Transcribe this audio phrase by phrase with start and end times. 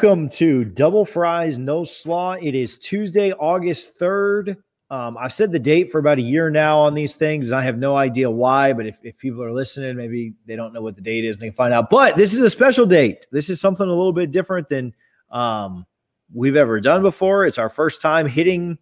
[0.00, 2.34] Welcome to Double Fries No Slaw.
[2.34, 4.56] It is Tuesday, August 3rd.
[4.90, 7.50] Um, I've said the date for about a year now on these things.
[7.50, 10.82] I have no idea why, but if, if people are listening, maybe they don't know
[10.82, 11.90] what the date is and they can find out.
[11.90, 13.26] But this is a special date.
[13.32, 14.94] This is something a little bit different than
[15.32, 15.84] um,
[16.32, 17.44] we've ever done before.
[17.44, 18.78] It's our first time hitting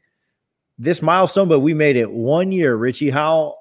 [0.79, 2.77] this milestone, but we made it one year.
[2.77, 3.57] Richie, how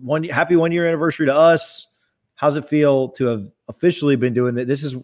[0.00, 1.88] one happy one year anniversary to us.
[2.36, 4.68] How's it feel to have officially been doing that?
[4.68, 4.94] This is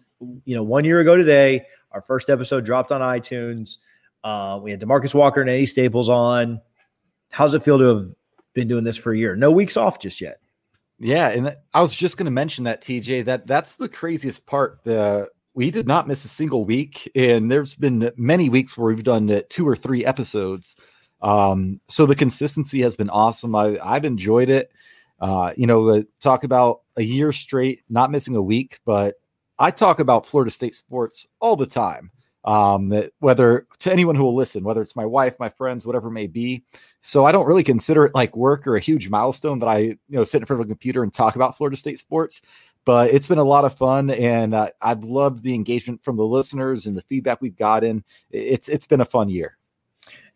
[0.45, 3.77] you know, one year ago today, our first episode dropped on iTunes.
[4.23, 6.61] Uh, we had Demarcus Walker and Andy Staples on.
[7.31, 8.07] How's it feel to have
[8.53, 9.35] been doing this for a year?
[9.35, 10.39] No weeks off just yet.
[10.99, 14.79] Yeah, and I was just going to mention that TJ that that's the craziest part.
[14.83, 19.03] The we did not miss a single week, and there's been many weeks where we've
[19.03, 20.75] done two or three episodes.
[21.21, 23.55] Um, so the consistency has been awesome.
[23.55, 24.71] I, I've enjoyed it.
[25.19, 29.15] Uh, you know, talk about a year straight, not missing a week, but
[29.59, 32.11] I talk about Florida State sports all the time.
[32.45, 36.09] Um, that whether to anyone who will listen, whether it's my wife, my friends, whatever
[36.09, 36.63] may be.
[37.01, 39.97] So I don't really consider it like work or a huge milestone that I, you
[40.07, 42.41] know, sit in front of a computer and talk about Florida State sports.
[42.85, 46.25] But it's been a lot of fun, and uh, I've loved the engagement from the
[46.25, 48.05] listeners and the feedback we've gotten.
[48.31, 49.57] It's it's been a fun year.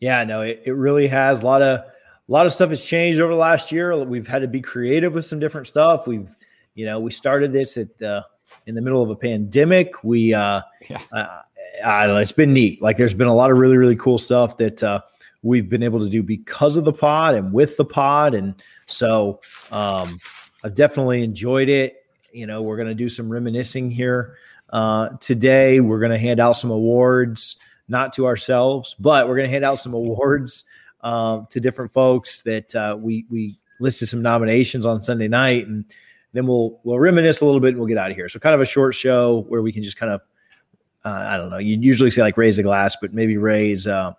[0.02, 1.42] Yeah, no, it, it really has.
[1.42, 3.96] A lot of a lot of stuff has changed over the last year.
[4.04, 6.06] We've had to be creative with some different stuff.
[6.06, 6.30] We've,
[6.76, 8.26] you know, we started this at the
[8.66, 10.04] in the middle of a pandemic.
[10.04, 11.02] We, uh, yeah.
[11.12, 11.42] uh,
[11.84, 12.82] I don't know, it's been neat.
[12.82, 15.02] Like there's been a lot of really, really cool stuff that uh,
[15.42, 18.34] we've been able to do because of the pod and with the pod.
[18.34, 19.42] And so
[19.72, 20.20] um,
[20.64, 22.06] I've definitely enjoyed it.
[22.32, 24.38] You know, we're going to do some reminiscing here
[24.72, 25.80] uh, today.
[25.80, 29.66] We're going to hand out some awards, not to ourselves, but we're going to hand
[29.66, 30.66] out some awards
[31.02, 35.86] uh, to different folks that uh, we we listed some nominations on Sunday night, and
[36.34, 38.28] then we'll we'll reminisce a little bit and we'll get out of here.
[38.28, 40.22] So kind of a short show where we can just kind of
[41.06, 41.58] uh, I don't know.
[41.58, 44.14] You usually say like raise a glass, but maybe raise uh,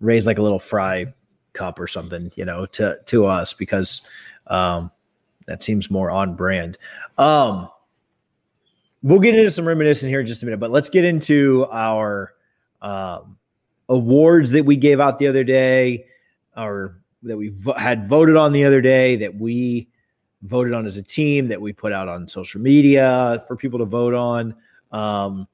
[0.00, 1.12] raise like a little fry
[1.52, 4.06] cup or something, you know, to to us because
[4.48, 4.90] um,
[5.46, 6.76] that seems more on brand.
[7.18, 7.68] Um,
[9.02, 12.34] we'll get into some reminiscing here in just a minute, but let's get into our
[12.80, 13.36] um,
[13.88, 16.06] awards that we gave out the other day,
[16.56, 19.88] or that we vo- had voted on the other day that we
[20.42, 23.84] voted on as a team that we put out on social media for people to
[23.84, 24.54] vote on.
[24.90, 25.46] Um,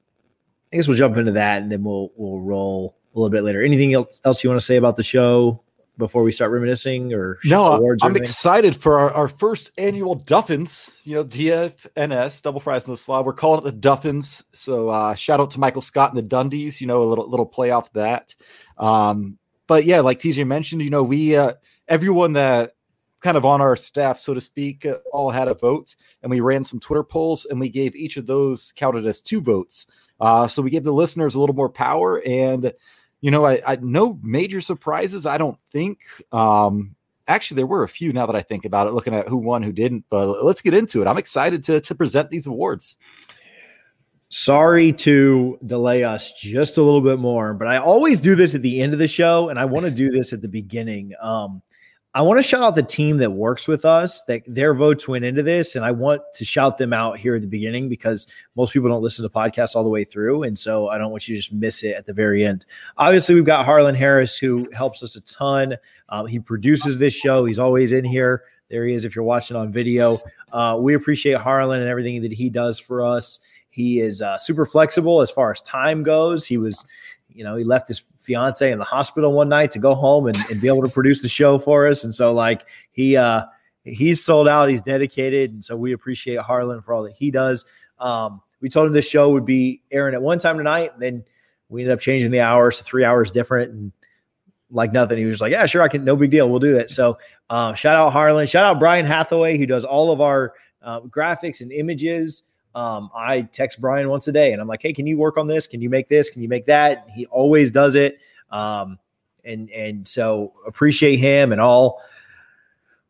[0.71, 3.63] I guess we'll jump into that and then we'll we'll roll a little bit later.
[3.63, 5.63] Anything else you want to say about the show
[5.97, 7.95] before we start reminiscing or no?
[8.01, 10.95] I'm excited for our, our first annual Duffins.
[11.03, 13.21] You know, DFNS Double Fries in the Slaw.
[13.21, 14.43] We're calling it the Duffins.
[14.51, 16.79] So uh, shout out to Michael Scott and the Dundies.
[16.81, 18.35] You know, a little little play off that.
[18.77, 21.53] Um, but yeah, like TJ mentioned, you know, we uh,
[21.87, 22.73] everyone that
[23.21, 26.39] kind of on our staff, so to speak, uh, all had a vote, and we
[26.39, 29.87] ran some Twitter polls, and we gave each of those counted as two votes.
[30.19, 32.73] Uh, so we gave the listeners a little more power, and
[33.21, 35.25] you know, I, I no major surprises.
[35.25, 35.99] I don't think.
[36.31, 36.95] Um,
[37.27, 39.63] actually, there were a few now that I think about it, looking at who won,
[39.63, 40.05] who didn't.
[40.09, 41.07] But let's get into it.
[41.07, 42.97] I'm excited to to present these awards.
[44.31, 48.61] Sorry to delay us just a little bit more, but I always do this at
[48.61, 51.13] the end of the show, and I want to do this at the beginning.
[51.21, 51.63] Um,
[52.15, 55.25] I want to shout out the team that works with us that their votes went
[55.25, 55.75] into this.
[55.75, 58.25] And I want to shout them out here at the beginning because
[58.55, 60.41] most people don't listen to podcasts all the way through.
[60.41, 62.65] And so I don't want you to just miss it at the very end.
[62.97, 65.77] Obviously, we've got Harlan Harris who helps us a ton.
[66.09, 68.43] Um, he produces this show, he's always in here.
[68.69, 70.19] There he is if you're watching on video.
[70.51, 73.39] Uh, we appreciate Harlan and everything that he does for us.
[73.69, 76.47] He is uh, super flexible as far as time goes.
[76.47, 76.85] He was
[77.33, 80.37] you know, he left his fiance in the hospital one night to go home and,
[80.51, 82.03] and be able to produce the show for us.
[82.03, 83.43] And so like he uh
[83.83, 85.51] he's sold out, he's dedicated.
[85.51, 87.65] And so we appreciate Harlan for all that he does.
[87.99, 91.23] Um, we told him this show would be airing at one time tonight, and then
[91.69, 93.91] we ended up changing the hours to three hours different and
[94.69, 95.17] like nothing.
[95.17, 96.49] He was just like, Yeah, sure, I can, no big deal.
[96.49, 96.91] We'll do that.
[96.91, 97.17] So
[97.49, 101.61] uh, shout out Harlan, shout out Brian Hathaway, who does all of our uh, graphics
[101.61, 102.43] and images.
[102.75, 105.47] Um, I text Brian once a day and I'm like, hey, can you work on
[105.47, 105.67] this?
[105.67, 106.29] Can you make this?
[106.29, 107.07] Can you make that?
[107.13, 108.19] He always does it.
[108.51, 108.99] Um,
[109.43, 112.01] and and so appreciate him and all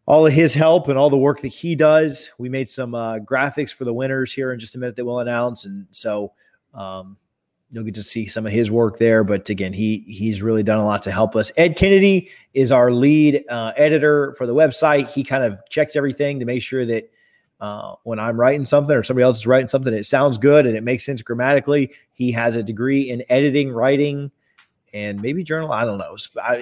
[0.05, 2.31] all of his help and all the work that he does.
[2.39, 5.19] We made some uh, graphics for the winners here in just a minute that we'll
[5.19, 6.33] announce, and so
[6.73, 7.15] um,
[7.69, 9.23] you'll get to see some of his work there.
[9.23, 11.51] But again, he he's really done a lot to help us.
[11.57, 15.09] Ed Kennedy is our lead uh, editor for the website.
[15.09, 17.11] He kind of checks everything to make sure that
[17.59, 20.77] uh, when I'm writing something or somebody else is writing something, it sounds good and
[20.77, 21.91] it makes sense grammatically.
[22.13, 24.31] He has a degree in editing, writing,
[24.93, 25.71] and maybe journal.
[25.71, 26.15] I don't know.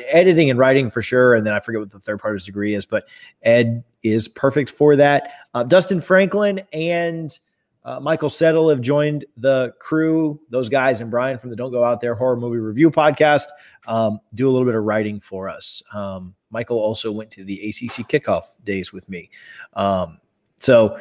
[0.10, 1.36] Editing and writing for sure.
[1.36, 3.08] And then I forget what the third part of his degree is, but
[3.44, 5.32] Ed is perfect for that.
[5.54, 7.38] Uh, Dustin Franklin and
[7.86, 10.40] uh, Michael Settle have joined the crew.
[10.50, 13.46] Those guys and Brian from the Don't Go Out There Horror Movie Review podcast
[13.88, 15.82] um, do a little bit of writing for us.
[15.94, 19.30] Um, Michael also went to the ACC kickoff days with me.
[19.74, 20.20] Um,
[20.57, 21.00] so,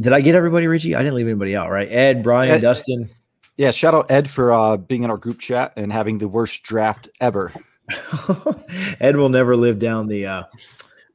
[0.00, 0.94] did I get everybody, Richie?
[0.94, 1.90] I didn't leave anybody out, right?
[1.90, 3.10] Ed, Brian, Ed, Dustin.
[3.56, 6.62] Yeah, shout out Ed for uh, being in our group chat and having the worst
[6.64, 7.52] draft ever.
[9.00, 10.42] Ed will never live down the uh,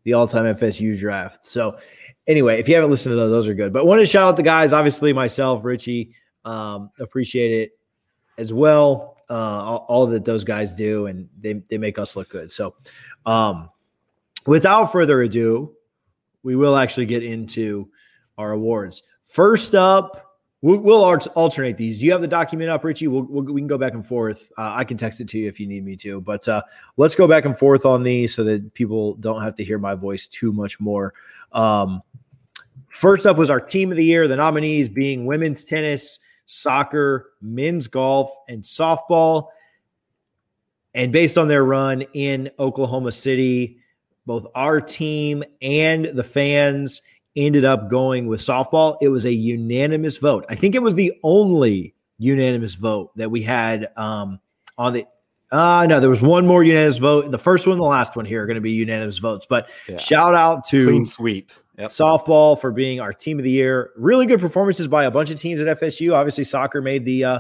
[0.04, 1.44] the all time FSU draft.
[1.44, 1.78] So,
[2.28, 3.74] anyway, if you haven't listened to those, those are good.
[3.74, 6.14] But want to shout out the guys, obviously myself, Richie,
[6.46, 7.72] um, appreciate it
[8.38, 9.18] as well.
[9.30, 12.52] Uh, all, all, that those guys do, and they they make us look good.
[12.52, 12.74] So,
[13.26, 13.70] um,
[14.46, 15.76] without further ado,
[16.44, 17.90] we will actually get into
[18.38, 19.04] our awards.
[19.26, 20.30] First up,
[20.62, 21.04] We'll, we'll,
[21.36, 22.00] alternate these.
[22.00, 23.08] Do you have the document up, Richie?
[23.08, 24.52] We'll, we'll, we can go back and forth.
[24.58, 26.20] Uh, I can text it to you if you need me to.
[26.20, 26.62] But uh,
[26.98, 29.96] let's go back and forth on these so that people don't have to hear my
[29.96, 31.14] voice too much more.
[31.54, 32.02] Um,
[32.90, 34.28] first up was our team of the year.
[34.28, 39.48] The nominees being women's tennis, soccer, men's golf, and softball.
[40.94, 43.78] And based on their run in Oklahoma City,
[44.30, 47.02] both our team and the fans
[47.36, 48.96] ended up going with softball.
[49.02, 50.46] It was a unanimous vote.
[50.48, 54.40] I think it was the only unanimous vote that we had um,
[54.78, 55.08] on the.
[55.52, 57.32] Uh, no, there was one more unanimous vote.
[57.32, 59.48] The first one and the last one here are going to be unanimous votes.
[59.50, 59.98] But yeah.
[59.98, 61.52] shout out to Clean Sweep.
[61.80, 61.90] Yep.
[61.90, 63.90] Softball for being our team of the year.
[63.98, 66.14] Really good performances by a bunch of teams at FSU.
[66.14, 67.40] Obviously, soccer made the uh,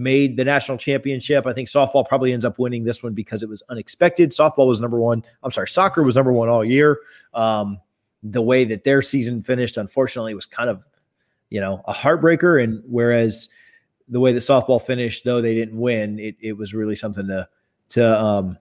[0.00, 1.46] made the national championship.
[1.46, 4.30] I think softball probably ends up winning this one because it was unexpected.
[4.30, 5.22] Softball was number one.
[5.42, 6.98] I'm sorry, soccer was number one all year.
[7.34, 7.78] Um,
[8.22, 10.82] the way that their season finished, unfortunately, was kind of,
[11.50, 12.62] you know, a heartbreaker.
[12.62, 13.48] And whereas
[14.08, 17.48] the way that softball finished, though they didn't win, it, it was really something to
[17.90, 18.56] to um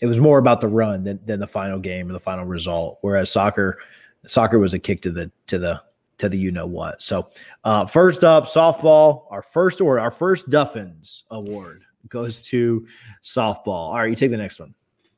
[0.00, 2.98] it was more about the run than, than the final game or the final result.
[3.02, 3.78] Whereas soccer,
[4.26, 5.82] soccer was a kick to the to the
[6.20, 7.02] to the you know what.
[7.02, 7.28] So
[7.64, 12.86] uh first up, softball, our first award, our first Duffins award goes to
[13.22, 13.66] softball.
[13.66, 14.74] All right, you take the next one.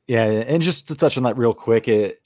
[0.07, 2.19] Yeah, and just to touch on that real quick, it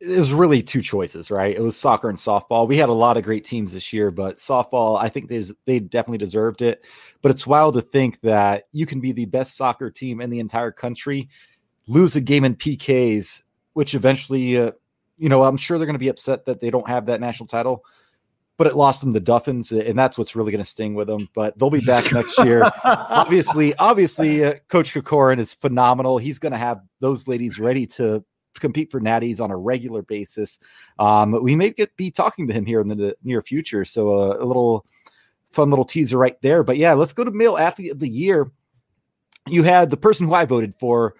[0.00, 1.56] it was really two choices, right?
[1.56, 2.68] It was soccer and softball.
[2.68, 5.78] We had a lot of great teams this year, but softball, I think they they
[5.80, 6.84] definitely deserved it.
[7.22, 10.40] But it's wild to think that you can be the best soccer team in the
[10.40, 11.28] entire country,
[11.86, 13.42] lose a game in PKs,
[13.72, 14.72] which eventually, uh,
[15.16, 17.46] you know, I'm sure they're going to be upset that they don't have that national
[17.46, 17.84] title.
[18.56, 21.28] But it lost them the Duffins, and that's what's really going to sting with them.
[21.34, 22.62] But they'll be back next year.
[22.84, 26.18] obviously, obviously, uh, Coach Krikorian is phenomenal.
[26.18, 28.24] He's going to have those ladies ready to
[28.60, 30.60] compete for natties on a regular basis.
[31.00, 33.84] Um, we may get be talking to him here in the near future.
[33.84, 34.86] So uh, a little
[35.50, 36.62] fun little teaser right there.
[36.62, 38.50] But yeah, let's go to male athlete of the year.
[39.48, 41.14] You had the person who I voted for,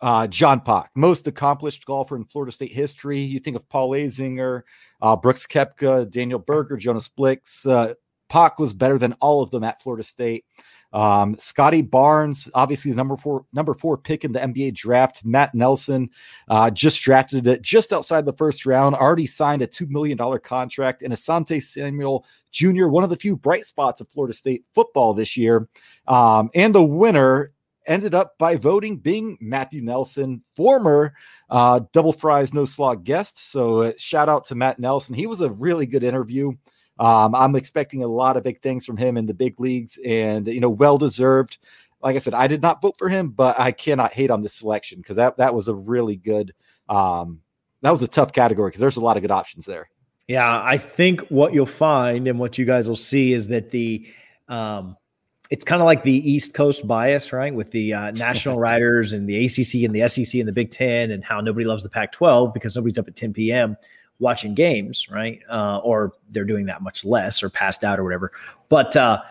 [0.00, 3.20] uh, John Pak, most accomplished golfer in Florida State history.
[3.20, 4.62] You think of Paul Azinger,
[5.00, 7.70] uh, Brooks Koepka, Daniel Berger, Jonas Blixt.
[7.70, 7.94] Uh,
[8.28, 10.44] Pak was better than all of them at Florida State.
[10.92, 15.26] Um, Scottie Barnes, obviously the number four number four pick in the NBA draft.
[15.26, 16.10] Matheu Nelson
[16.48, 18.94] uh, just drafted it just outside the first round.
[18.94, 21.02] Already signed a two million dollar contract.
[21.02, 25.36] And Asante Samuel Jr., one of the few bright spots of Florida State football this
[25.36, 25.68] year,
[26.08, 27.52] um, and the winner
[27.86, 31.14] ended up by voting being Matheu Nelson, former
[31.50, 33.50] uh, Double Fries No Slaw guest.
[33.50, 35.14] So uh, shout out to Matt Nelson.
[35.14, 36.52] He was a really good interview.
[36.98, 40.46] Um, I'm expecting a lot of big things from him in the big leagues, and
[40.46, 41.58] you know, well deserved.
[42.02, 44.54] Like I said, I did not vote for him, but I cannot hate on this
[44.54, 46.54] selection because that that was a really good.
[46.88, 47.40] Um,
[47.82, 49.88] that was a tough category because there's a lot of good options there.
[50.28, 54.06] Yeah, I think what you'll find and what you guys will see is that the
[54.48, 54.96] um,
[55.50, 57.54] it's kind of like the East Coast bias, right?
[57.54, 61.10] With the uh, national writers and the ACC and the SEC and the Big Ten,
[61.10, 63.76] and how nobody loves the Pac 12 because nobody's up at 10 p.m
[64.18, 65.40] watching games, right?
[65.48, 68.32] Uh, or they're doing that much less or passed out or whatever.
[68.68, 69.22] But uh,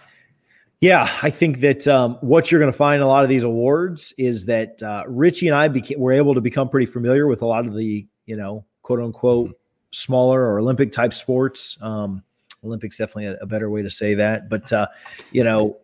[0.81, 3.43] yeah, I think that um, what you're going to find in a lot of these
[3.43, 7.41] awards is that uh, Richie and I beca- were able to become pretty familiar with
[7.41, 9.57] a lot of the, you know, quote unquote,
[9.91, 11.81] smaller or Olympic type sports.
[11.81, 12.24] Um,
[12.63, 14.88] Olympics definitely a, a, better way to say that, but uh,
[15.31, 15.77] you know,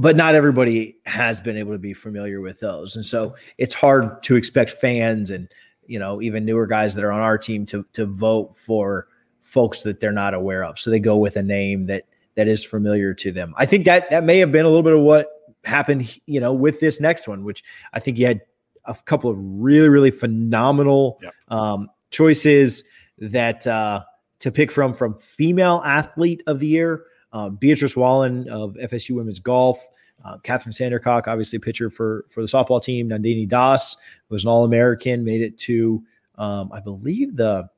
[0.00, 4.22] but not everybody has been able to be familiar with those, and so it's hard
[4.22, 5.48] to expect fans and
[5.86, 9.08] you know even newer guys that are on our team to to vote for
[9.42, 10.78] folks that they're not aware of.
[10.78, 12.04] So they go with a name that
[12.36, 13.54] that is familiar to them.
[13.58, 15.28] I think that that may have been a little bit of what
[15.64, 18.40] happened, you know, with this next one, which I think you had
[18.86, 21.34] a couple of really really phenomenal yep.
[21.48, 22.84] um, choices
[23.18, 24.02] that uh,
[24.38, 29.40] to pick from from female athlete of the year, uh, Beatrice Wallin of FSU women's
[29.40, 29.84] golf.
[30.24, 33.08] Uh, Kathryn Sandercock, obviously pitcher for for the softball team.
[33.08, 33.96] Nandini Das
[34.28, 36.02] was an All American, made it to
[36.36, 37.68] um, I believe the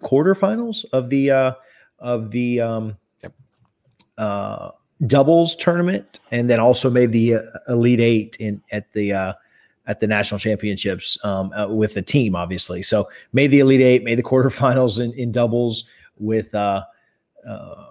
[0.00, 1.52] quarterfinals of the uh,
[1.98, 2.96] of the um,
[4.18, 4.70] uh,
[5.06, 9.32] doubles tournament, and then also made the uh, Elite Eight in at the uh,
[9.86, 12.82] at the national championships um, uh, with the team, obviously.
[12.82, 15.84] So made the Elite Eight, made the quarterfinals in, in doubles
[16.18, 16.84] with uh,
[17.46, 17.84] uh,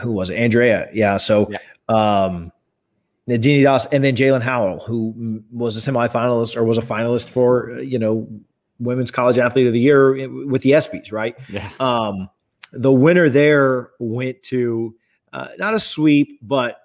[0.00, 0.36] who was it?
[0.36, 0.88] Andrea?
[0.92, 1.16] Yeah.
[1.16, 1.50] So.
[1.50, 1.58] Yeah.
[1.86, 2.50] Um,
[3.26, 7.70] Nadine Doss, and then Jaelin Howell, who was a semifinalist or was a finalist for
[7.80, 8.28] you know
[8.78, 11.36] women's college athlete of the year with the ESPYS, right?
[11.48, 11.70] Yeah.
[11.80, 12.28] Um,
[12.72, 14.94] the winner there went to
[15.32, 16.80] uh, not a sweep, but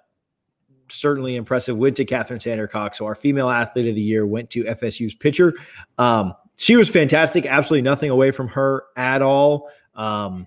[0.88, 1.76] certainly impressive.
[1.76, 2.94] Went to Kathryn Sandercock.
[2.94, 5.54] So our female athlete of the year went to FSU's pitcher.
[5.98, 7.46] Um, she was fantastic.
[7.46, 9.68] Absolutely nothing away from her at all.
[9.94, 10.46] Um,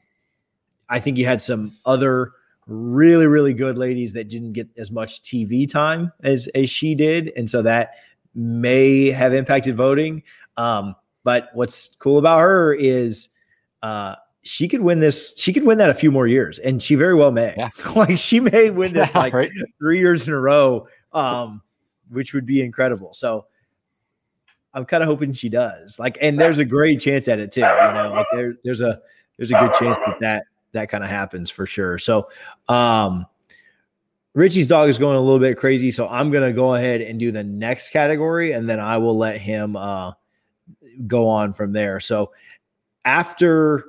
[0.90, 2.32] I think you had some other
[2.68, 7.32] really, really good ladies that didn't get as much TV time as as she did,
[7.36, 7.92] and so that
[8.36, 10.24] may have impacted voting.
[10.58, 13.30] Um, but what's cool about her is
[13.82, 15.38] uh, she could win this.
[15.38, 17.54] She could win that a few more years, and she very well may.
[17.58, 17.70] Yeah.
[17.96, 19.52] like she may win this like right?
[19.80, 21.62] three years in a row, um,
[22.10, 23.14] which would be incredible.
[23.14, 23.46] So
[24.74, 26.00] I'm kind of hoping she does.
[26.00, 27.62] Like, and there's a great chance at it too.
[27.62, 29.00] You know, like there, there's a
[29.38, 31.98] there's a good chance that that that kind of happens for sure.
[31.98, 32.30] So,
[32.68, 33.26] um,
[34.36, 37.32] Richie's dog is going a little bit crazy, so I'm gonna go ahead and do
[37.32, 40.12] the next category, and then I will let him uh,
[41.08, 42.00] go on from there.
[42.00, 42.32] So,
[43.06, 43.86] after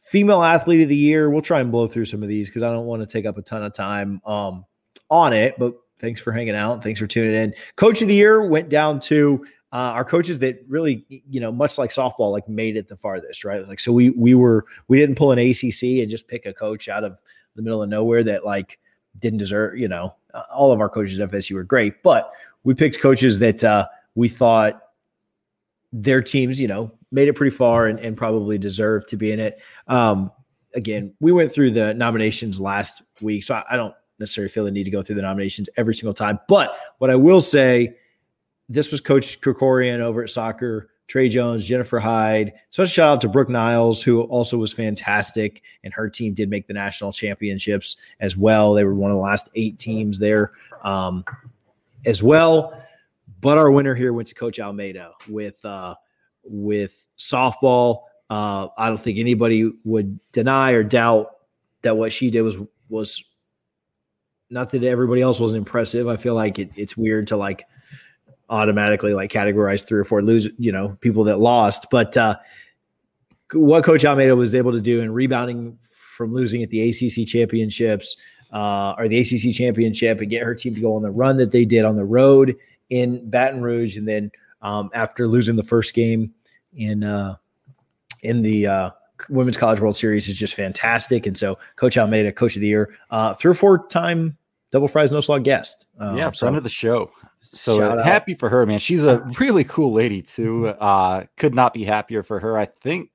[0.00, 2.72] female athlete of the year, we'll try and blow through some of these because I
[2.72, 4.64] don't want to take up a ton of time um,
[5.10, 5.58] on it.
[5.58, 6.82] But thanks for hanging out.
[6.82, 7.54] Thanks for tuning in.
[7.76, 11.78] Coach of the year went down to uh, our coaches that really, you know, much
[11.78, 13.66] like softball, like made it the farthest, right?
[13.66, 16.88] Like, so we we were we didn't pull an ACC and just pick a coach
[16.88, 17.18] out of
[17.56, 18.78] the middle of nowhere that like
[19.18, 19.76] didn't deserve.
[19.76, 20.14] You know,
[20.54, 22.30] all of our coaches at FSU were great, but
[22.62, 24.80] we picked coaches that uh, we thought
[25.92, 29.40] their teams, you know, made it pretty far and, and probably deserved to be in
[29.40, 29.58] it.
[29.88, 30.30] Um,
[30.76, 34.70] again, we went through the nominations last week, so I, I don't necessarily feel the
[34.70, 36.38] need to go through the nominations every single time.
[36.46, 37.96] But what I will say
[38.68, 42.52] this was Coach Krikorian over at soccer, Trey Jones, Jennifer Hyde.
[42.70, 46.66] Special shout out to Brooke Niles, who also was fantastic, and her team did make
[46.66, 48.72] the national championships as well.
[48.72, 50.52] They were one of the last eight teams there
[50.82, 51.24] um,
[52.06, 52.80] as well.
[53.40, 55.94] But our winner here went to Coach Alameda with uh,
[56.44, 58.04] with softball.
[58.30, 61.36] Uh, I don't think anybody would deny or doubt
[61.82, 62.56] that what she did was
[62.88, 63.22] was
[64.48, 66.08] not that everybody else wasn't impressive.
[66.08, 67.66] I feel like it, it's weird to like
[68.50, 71.86] automatically like categorize three or four lose, you know, people that lost.
[71.90, 72.36] But uh,
[73.52, 75.78] what Coach Alameda was able to do in rebounding
[76.16, 78.16] from losing at the ACC championships
[78.52, 81.50] uh, or the ACC championship and get her team to go on the run that
[81.50, 82.56] they did on the road
[82.90, 84.30] in Baton Rouge, and then
[84.62, 86.32] um, after losing the first game
[86.76, 87.34] in uh,
[88.22, 88.90] in the uh,
[89.28, 91.26] Women's College World Series is just fantastic.
[91.26, 94.36] And so, Coach Alameda, Coach of the Year, uh, three or four time
[94.70, 95.86] Double Fries No Slaw guest.
[95.98, 97.10] Um, yeah, friend so, of the show.
[97.44, 98.78] So happy for her, man.
[98.78, 100.68] She's a really cool lady too.
[100.68, 102.58] Uh, could not be happier for her.
[102.58, 103.10] I think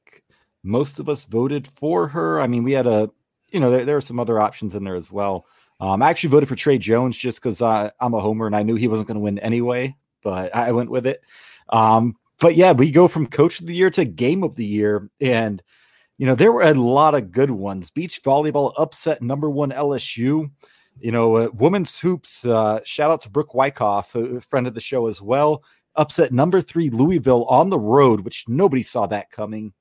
[0.63, 2.39] most of us voted for her.
[2.39, 3.09] I mean, we had a,
[3.51, 5.45] you know, there, there are some other options in there as well.
[5.79, 8.63] Um, I actually voted for Trey Jones just because uh, I'm a homer and I
[8.63, 11.21] knew he wasn't going to win anyway, but I went with it.
[11.69, 15.09] Um, but yeah, we go from coach of the year to game of the year.
[15.21, 15.63] And,
[16.17, 17.89] you know, there were a lot of good ones.
[17.89, 20.51] Beach volleyball upset number one LSU.
[21.01, 24.81] You know, uh, women's hoops, uh, shout out to Brooke Wyckoff, a friend of the
[24.81, 25.63] show as well.
[25.95, 29.73] Upset number three Louisville on the road, which nobody saw that coming.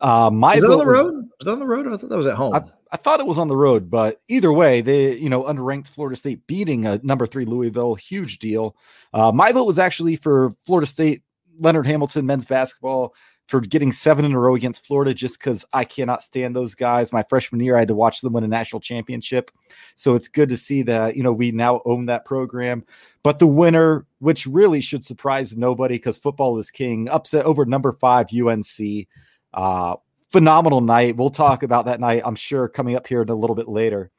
[0.00, 1.14] Uh, my was that on the road?
[1.14, 1.86] Was, was that on the road?
[1.86, 2.54] I thought that was at home.
[2.54, 2.62] I,
[2.92, 6.16] I, thought it was on the road, but either way, they you know underranked Florida
[6.16, 8.76] State beating a number three Louisville, huge deal.
[9.12, 11.22] Uh, my vote was actually for Florida State,
[11.58, 13.14] Leonard Hamilton men's basketball
[13.48, 17.14] for getting seven in a row against Florida just because I cannot stand those guys.
[17.14, 19.50] My freshman year, I had to watch them win a national championship.
[19.96, 22.84] So it's good to see that, you know, we now own that program.
[23.22, 27.92] But the winner, which really should surprise nobody because football is king, upset over number
[27.94, 29.08] five UNC.
[29.54, 29.96] Uh,
[30.30, 31.16] phenomenal night.
[31.16, 34.10] We'll talk about that night, I'm sure, coming up here in a little bit later.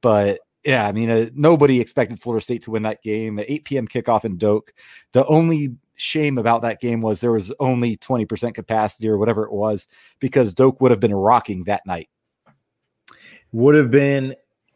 [0.00, 3.36] But yeah, I mean, uh, nobody expected Florida State to win that game.
[3.36, 3.88] The 8 p.m.
[3.88, 4.74] kickoff in Doak.
[5.12, 9.52] The only shame about that game was there was only 20% capacity or whatever it
[9.52, 9.86] was
[10.18, 12.08] because Doak would have been rocking that night.
[13.52, 14.34] Would have been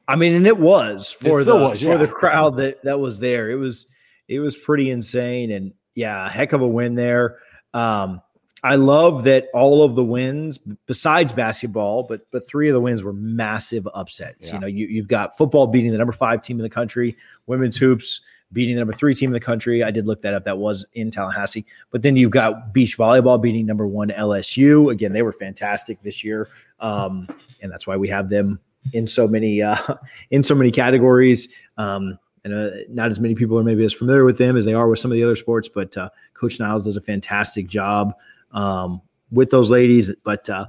[0.08, 1.92] I mean and it was for it the was, yeah.
[1.92, 3.50] for the crowd that that was there.
[3.50, 3.86] It was
[4.28, 7.38] it was pretty insane and yeah, heck of a win there.
[7.74, 8.22] Um
[8.62, 13.02] I love that all of the wins, besides basketball, but but three of the wins
[13.02, 14.48] were massive upsets.
[14.48, 14.54] Yeah.
[14.54, 17.76] You know, you, you've got football beating the number five team in the country, women's
[17.76, 18.20] hoops
[18.52, 19.82] beating the number three team in the country.
[19.82, 20.44] I did look that up.
[20.44, 21.64] That was in Tallahassee.
[21.90, 24.90] But then you've got beach volleyball beating number one LSU.
[24.90, 26.48] Again, they were fantastic this year,
[26.80, 27.28] um,
[27.62, 28.58] and that's why we have them
[28.92, 29.76] in so many uh,
[30.30, 31.48] in so many categories.
[31.76, 34.72] Um, and uh, not as many people are maybe as familiar with them as they
[34.72, 35.68] are with some of the other sports.
[35.68, 38.14] But uh, Coach Niles does a fantastic job
[38.52, 40.12] um, with those ladies.
[40.24, 40.66] But uh,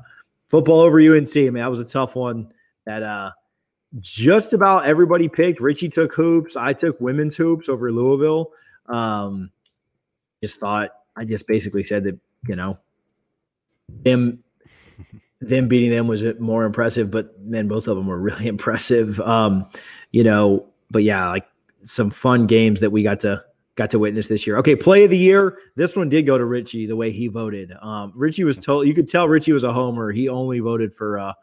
[0.50, 2.52] football over UNC, I mean, that was a tough one.
[2.86, 3.32] That uh,
[4.00, 5.60] just about everybody picked.
[5.60, 6.56] Richie took hoops.
[6.56, 8.52] I took women's hoops over Louisville.
[8.88, 9.52] Um,
[10.42, 12.78] just thought I just basically said that you know
[13.88, 14.44] them
[15.42, 19.20] them beating them was more impressive, but then both of them were really impressive.
[19.20, 19.70] Um,
[20.12, 21.48] you know, but yeah, like
[21.84, 23.44] some fun games that we got to
[23.76, 24.58] got to witness this year.
[24.58, 25.58] Okay, play of the year.
[25.76, 27.72] This one did go to Richie the way he voted.
[27.82, 30.12] Um, Richie was told you could tell Richie was a homer.
[30.12, 31.34] He only voted for uh,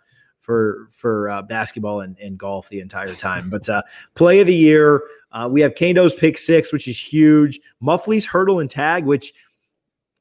[0.40, 3.50] for for uh, basketball and, and, golf the entire time.
[3.50, 3.82] But uh,
[4.14, 7.60] play of the year, uh, we have Kando's pick six, which is huge.
[7.80, 9.32] Muffley's hurdle and tag, which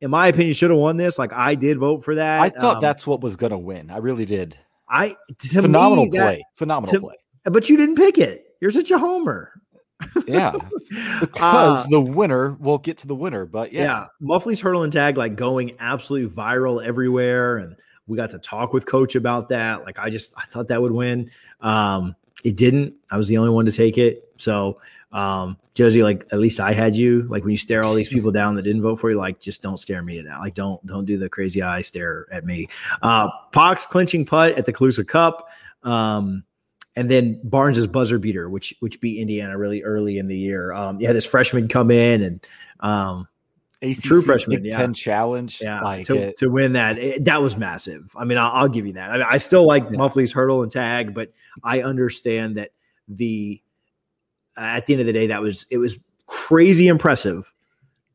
[0.01, 1.17] in my opinion should have won this.
[1.17, 2.41] Like I did vote for that.
[2.41, 3.89] I thought um, that's what was going to win.
[3.89, 4.57] I really did.
[4.89, 7.15] I phenomenal me, play, that, phenomenal to, play.
[7.45, 8.45] But you didn't pick it.
[8.59, 9.61] You're such a homer
[10.27, 10.51] yeah,
[11.21, 13.45] because uh, the winner will get to the winner.
[13.45, 17.75] But yeah, yeah, Muffley's hurdle and tag like going absolutely viral everywhere, and
[18.07, 19.83] we got to talk with Coach about that.
[19.83, 21.31] Like I just I thought that would win.
[21.61, 22.93] Um, it didn't.
[23.09, 24.31] I was the only one to take it.
[24.37, 24.79] So
[25.11, 27.23] um, Josie, like at least I had you.
[27.23, 29.61] Like when you stare all these people down that didn't vote for you, like just
[29.61, 30.39] don't stare me at that.
[30.39, 32.67] Like don't don't do the crazy eye stare at me.
[33.01, 35.49] Uh, Pak's clinching putt at the Calusa Cup.
[35.83, 36.43] Um,
[36.97, 40.73] and then Barnes's buzzer beater, which which beat Indiana really early in the year.
[40.73, 42.47] Um, yeah, this freshman come in and
[42.79, 43.27] um,
[43.83, 44.77] ACC true freshman Big yeah.
[44.77, 48.11] Ten challenge, yeah, like to, to win that it, that was massive.
[48.15, 49.11] I mean, I'll, I'll give you that.
[49.11, 49.97] I, mean, I still like yeah.
[49.97, 51.31] Muffley's hurdle and tag, but
[51.63, 52.71] I understand that
[53.07, 53.61] the
[54.57, 57.53] uh, at the end of the day, that was it was crazy impressive,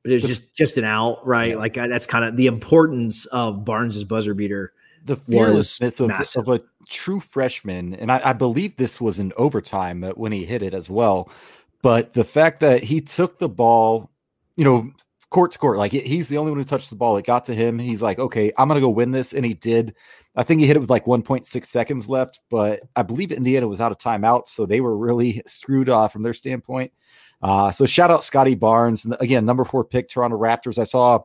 [0.03, 1.51] but it was just just an out, right?
[1.51, 1.57] Yeah.
[1.57, 4.73] Like uh, that's kind of the importance of Barnes's buzzer beater
[5.05, 10.03] the fearlessness of, of, a true freshman, and I, I believe this was in overtime
[10.17, 11.31] when he hit it as well.
[11.83, 14.11] But the fact that he took the ball,
[14.57, 14.91] you know,
[15.31, 17.17] court to court, like he's the only one who touched the ball.
[17.17, 17.79] It got to him.
[17.79, 19.95] He's like, okay, I'm gonna go win this, and he did.
[20.37, 23.81] I think he hit it with like 1.6 seconds left, but I believe Indiana was
[23.81, 26.93] out of timeout, so they were really screwed off from their standpoint.
[27.43, 30.79] Uh, so shout out Scottie Barnes, again, number four pick Toronto Raptors.
[30.79, 31.21] I saw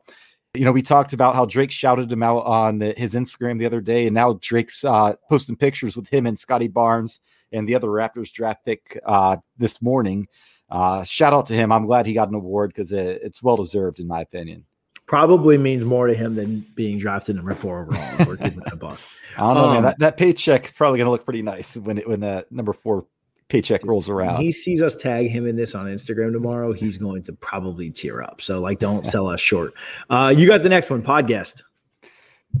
[0.54, 3.80] you know, we talked about how Drake shouted him out on his Instagram the other
[3.80, 7.20] day, and now Drake's uh, posting pictures with him and Scottie Barnes
[7.52, 10.26] and the other Raptors draft pick uh, this morning.
[10.70, 11.72] Uh, shout out to him.
[11.72, 14.64] I'm glad he got an award because it, it's well deserved, in my opinion.
[15.06, 18.36] Probably means more to him than being drafted number four overall.
[19.38, 19.82] I don't know, um, man.
[19.84, 22.72] That, that paycheck is probably going to look pretty nice when it when uh, number
[22.72, 23.06] four
[23.48, 24.34] paycheck rolls around.
[24.34, 27.90] When he sees us tag him in this on Instagram tomorrow, he's going to probably
[27.90, 28.40] tear up.
[28.40, 29.74] So like, don't sell us short.
[30.10, 31.62] Uh, you got the next one, podcast.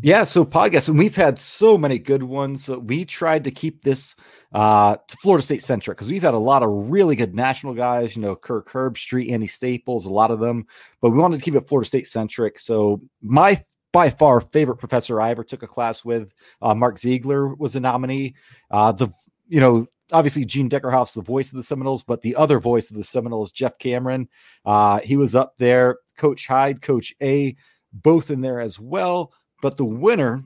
[0.02, 2.68] Yeah, so podcast, and we've had so many good ones.
[2.68, 4.14] We tried to keep this
[4.52, 8.14] uh, to Florida State centric because we've had a lot of really good national guys.
[8.14, 10.66] You know, Kirk Herbstreit, Andy Staples, a lot of them.
[11.00, 12.58] But we wanted to keep it Florida State centric.
[12.58, 17.54] So my by far favorite professor I ever took a class with, uh, Mark Ziegler
[17.54, 18.34] was a nominee.
[18.70, 19.08] Uh, the
[19.48, 22.96] you know obviously Gene Deckerhoff's the voice of the Seminoles, but the other voice of
[22.96, 24.28] the Seminoles, Jeff Cameron,
[24.64, 25.98] uh, he was up there.
[26.16, 27.56] Coach Hyde, Coach A,
[27.92, 29.32] both in there as well.
[29.62, 30.42] But the winner,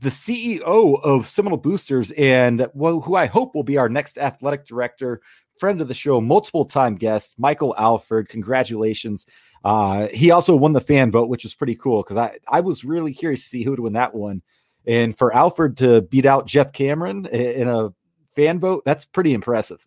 [0.00, 5.20] the CEO of Seminole Boosters, and who I hope will be our next athletic director,
[5.58, 8.28] friend of the show, multiple time guest, Michael Alford.
[8.28, 9.26] Congratulations.
[9.64, 12.84] Uh, he also won the fan vote, which was pretty cool because I, I was
[12.84, 14.42] really curious to see who would win that one.
[14.86, 17.90] And for Alford to beat out Jeff Cameron in a
[18.34, 19.86] fan vote, that's pretty impressive.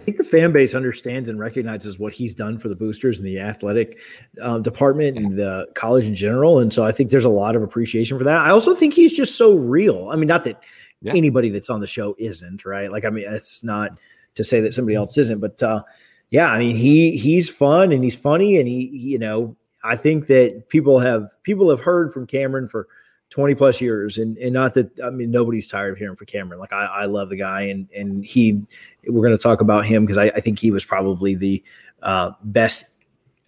[0.00, 3.26] I think the fan base understands and recognizes what he's done for the boosters and
[3.26, 3.98] the athletic
[4.40, 6.58] um, department and the college in general.
[6.58, 8.40] And so I think there's a lot of appreciation for that.
[8.40, 10.08] I also think he's just so real.
[10.10, 10.60] I mean, not that
[11.02, 11.12] yeah.
[11.14, 12.90] anybody that's on the show isn't, right?
[12.90, 13.98] Like, I mean, it's not
[14.34, 15.82] to say that somebody else isn't, but uh,
[16.30, 20.26] yeah, I mean, he he's fun and he's funny and he, you know, I think
[20.28, 22.88] that people have people have heard from Cameron for–
[23.32, 26.60] 20 plus years and and not that I mean nobody's tired of hearing for Cameron.
[26.60, 28.62] Like I, I love the guy and and he
[29.06, 31.64] we're going to talk about him because I, I think he was probably the
[32.02, 32.98] uh, best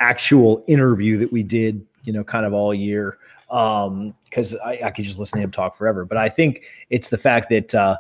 [0.01, 3.19] actual interview that we did, you know, kind of all year.
[3.51, 6.05] Um, because I, I could just listen to him talk forever.
[6.05, 7.99] But I think it's the fact that uh,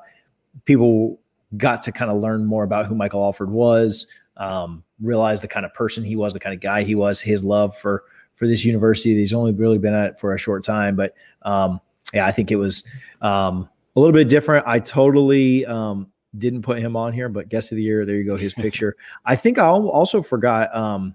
[0.65, 1.21] people
[1.57, 5.65] got to kind of learn more about who Michael Alford was, um, realize the kind
[5.65, 8.65] of person he was, the kind of guy he was, his love for for this
[8.65, 9.15] university.
[9.15, 11.81] He's only really been at it for a short time, but um,
[12.13, 12.89] yeah, I think it was
[13.21, 14.67] um, a little bit different.
[14.67, 18.05] I totally um, didn't put him on here, but guest of the year.
[18.05, 18.97] There you go, his picture.
[19.25, 20.75] I think I also forgot.
[20.75, 21.15] Um,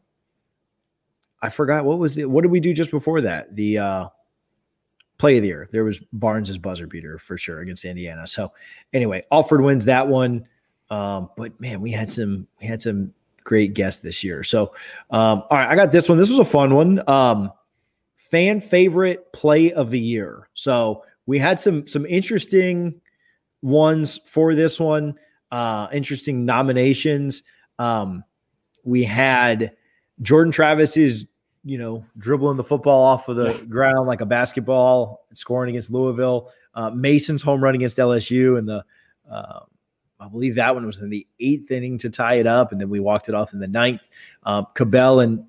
[1.41, 3.55] I forgot what was the what did we do just before that?
[3.55, 4.07] The uh,
[5.17, 5.69] play of the year.
[5.71, 8.27] There was Barnes's buzzer beater for sure against Indiana.
[8.27, 8.51] So
[8.93, 10.47] anyway, Alford wins that one.
[10.89, 14.43] Um, but man, we had some we had some great guest this year.
[14.43, 14.73] So
[15.11, 16.17] um, all right, I got this one.
[16.17, 17.07] This was a fun one.
[17.09, 17.51] Um,
[18.15, 20.49] fan favorite play of the year.
[20.53, 22.99] So we had some some interesting
[23.61, 25.15] ones for this one.
[25.51, 27.43] Uh, interesting nominations.
[27.79, 28.23] Um,
[28.83, 29.75] we had
[30.21, 31.25] Jordan Travis's,
[31.63, 36.51] you know, dribbling the football off of the ground like a basketball, scoring against Louisville.
[36.73, 38.83] Uh, Mason's home run against LSU, and the
[39.29, 39.61] uh,
[40.19, 42.89] I believe that one was in the eighth inning to tie it up, and then
[42.89, 44.01] we walked it off in the ninth.
[44.43, 45.45] Um, Cabell and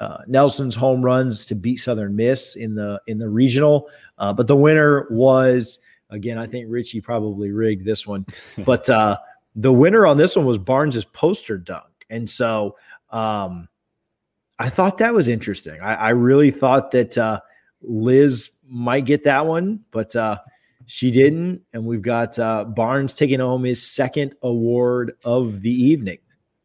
[0.00, 4.46] uh, Nelson's home runs to beat Southern Miss in the in the regional, uh, but
[4.46, 5.78] the winner was
[6.10, 6.38] again.
[6.38, 8.26] I think Richie probably rigged this one,
[8.64, 9.16] but uh,
[9.54, 12.76] the winner on this one was Barnes's poster dunk, and so
[13.10, 13.68] um,
[14.58, 15.80] I thought that was interesting.
[15.80, 17.40] I, I really thought that uh,
[17.82, 20.38] Liz might get that one, but uh,
[20.88, 21.62] she didn't.
[21.72, 26.18] And we've got uh, Barnes taking home his second award of the evening.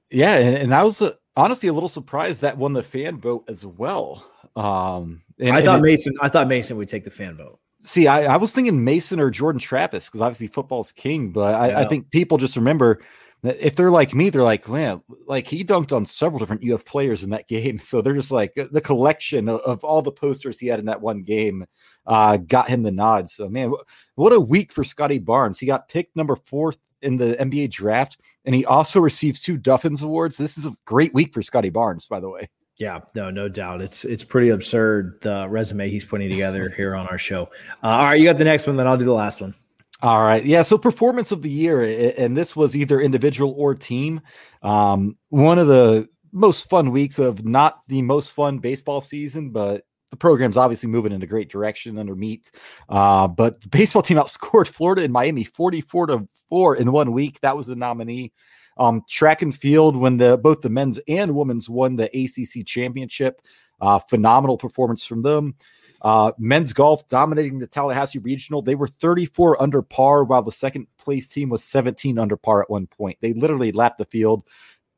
[0.10, 3.44] Yeah, and, and I was uh, honestly a little surprised that won the fan vote
[3.48, 4.26] as well.
[4.56, 6.14] Um, and, I thought it, Mason.
[6.22, 7.60] I thought Mason would take the fan vote.
[7.82, 11.82] See, I, I was thinking Mason or Jordan Travis because obviously football's king, but I,
[11.82, 13.02] I think people just remember
[13.44, 17.24] if they're like me, they're like, man, like he dunked on several different UF players
[17.24, 17.78] in that game.
[17.78, 21.02] So they're just like the collection of, of all the posters he had in that
[21.02, 21.66] one game
[22.06, 23.30] uh, got him the nod.
[23.30, 23.74] So man,
[24.16, 25.60] what a week for Scottie Barnes.
[25.60, 30.04] He got picked number fourth in the NBA draft, and he also receives two Duffins
[30.04, 30.38] awards.
[30.38, 32.50] This is a great week for Scottie Barnes, by the way.
[32.78, 33.82] Yeah, no, no doubt.
[33.82, 37.44] It's it's pretty absurd the resume he's putting together here on our show.
[37.84, 39.54] Uh, all right, you got the next one, then I'll do the last one.
[40.02, 40.44] All right.
[40.44, 40.64] Yeah.
[40.64, 41.82] So performance of the year,
[42.18, 44.20] and this was either individual or team.
[44.62, 49.86] Um, one of the most fun weeks of not the most fun baseball season, but
[50.14, 52.52] the program's obviously moving in a great direction under meet.
[52.88, 57.42] Uh, but the baseball team outscored Florida and Miami 44 to 4 in one week.
[57.42, 58.32] That was the nominee.
[58.78, 63.42] Um, track and field when the both the men's and women's won the ACC championship.
[63.82, 65.56] Uh, phenomenal performance from them.
[66.04, 68.62] Uh, men's golf dominating the Tallahassee Regional.
[68.62, 72.70] They were 34 under par, while the second place team was 17 under par at
[72.70, 73.18] one point.
[73.22, 74.44] They literally lapped the field.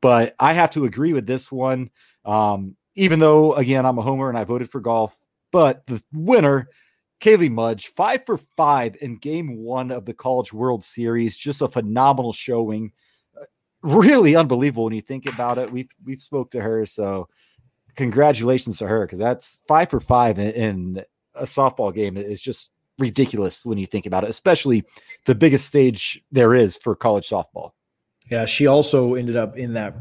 [0.02, 1.90] But I have to agree with this one.
[2.24, 5.16] Um, even though, again, I'm a homer and I voted for golf,
[5.52, 6.68] but the winner,
[7.20, 11.36] Kaley Mudge, five for five in game one of the College World Series.
[11.36, 12.92] Just a phenomenal showing.
[13.40, 13.44] Uh,
[13.82, 15.70] really unbelievable when you think about it.
[15.70, 17.28] We've we've spoke to her, so
[17.94, 21.04] congratulations to her because that's five for five in, in
[21.34, 24.84] a softball game is just ridiculous when you think about it, especially
[25.26, 27.72] the biggest stage there is for college softball.
[28.30, 29.96] Yeah, she also ended up in that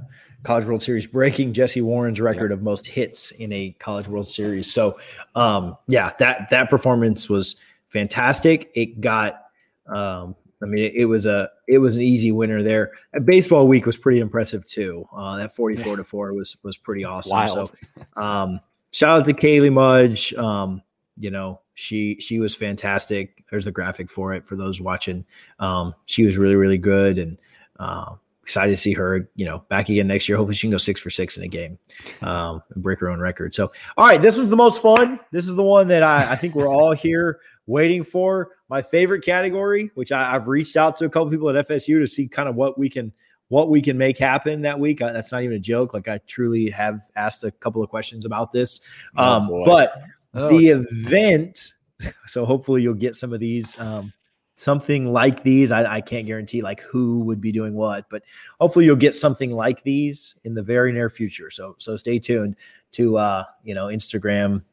[0.46, 2.56] College World Series, breaking Jesse Warren's record yeah.
[2.56, 4.72] of most hits in a College World Series.
[4.72, 4.98] So,
[5.36, 7.56] um, yeah, that that performance was
[7.90, 8.72] fantastic.
[8.76, 9.46] It got
[9.88, 12.92] um, I mean, it, it, was a it was an easy winner there.
[13.14, 15.08] And baseball week was pretty impressive too.
[15.16, 17.38] Uh, that forty four to four was was pretty awesome.
[17.38, 17.72] Wild.
[18.16, 18.60] So, um,
[18.92, 20.34] shout out to Kaley Mudge.
[20.34, 20.82] Um,
[21.18, 23.44] you know, she she was fantastic.
[23.50, 25.26] There's the graphic for it for those watching.
[25.60, 27.38] Um, she was really really good, and
[27.80, 29.28] uh, excited to see her.
[29.36, 30.38] You know, back again next year.
[30.38, 31.80] Hopefully, she can go six for six in a game
[32.22, 33.56] um, and break her own record.
[33.56, 35.20] So, all right, this one's the most fun.
[35.32, 39.26] This is the one that I, I think we're all here waiting for my favorite
[39.26, 42.48] category, which I, have reached out to a couple people at FSU to see kind
[42.48, 43.12] of what we can
[43.48, 45.02] what we can make happen that week.
[45.02, 45.94] I, that's not even a joke.
[45.94, 48.80] Like I truly have asked a couple of questions about this.
[49.18, 49.94] Oh, um, but
[50.36, 50.56] oh.
[50.56, 51.74] the event,
[52.28, 53.80] so hopefully you'll get some of these.
[53.80, 54.14] Um,
[54.56, 55.72] something like these.
[55.72, 58.24] I, I, can't guarantee like who would be doing what, but
[58.60, 61.52] hopefully you'll get something like these in the very near future.
[61.52, 62.56] So so stay tuned
[62.94, 64.64] to uh, you know Instagram,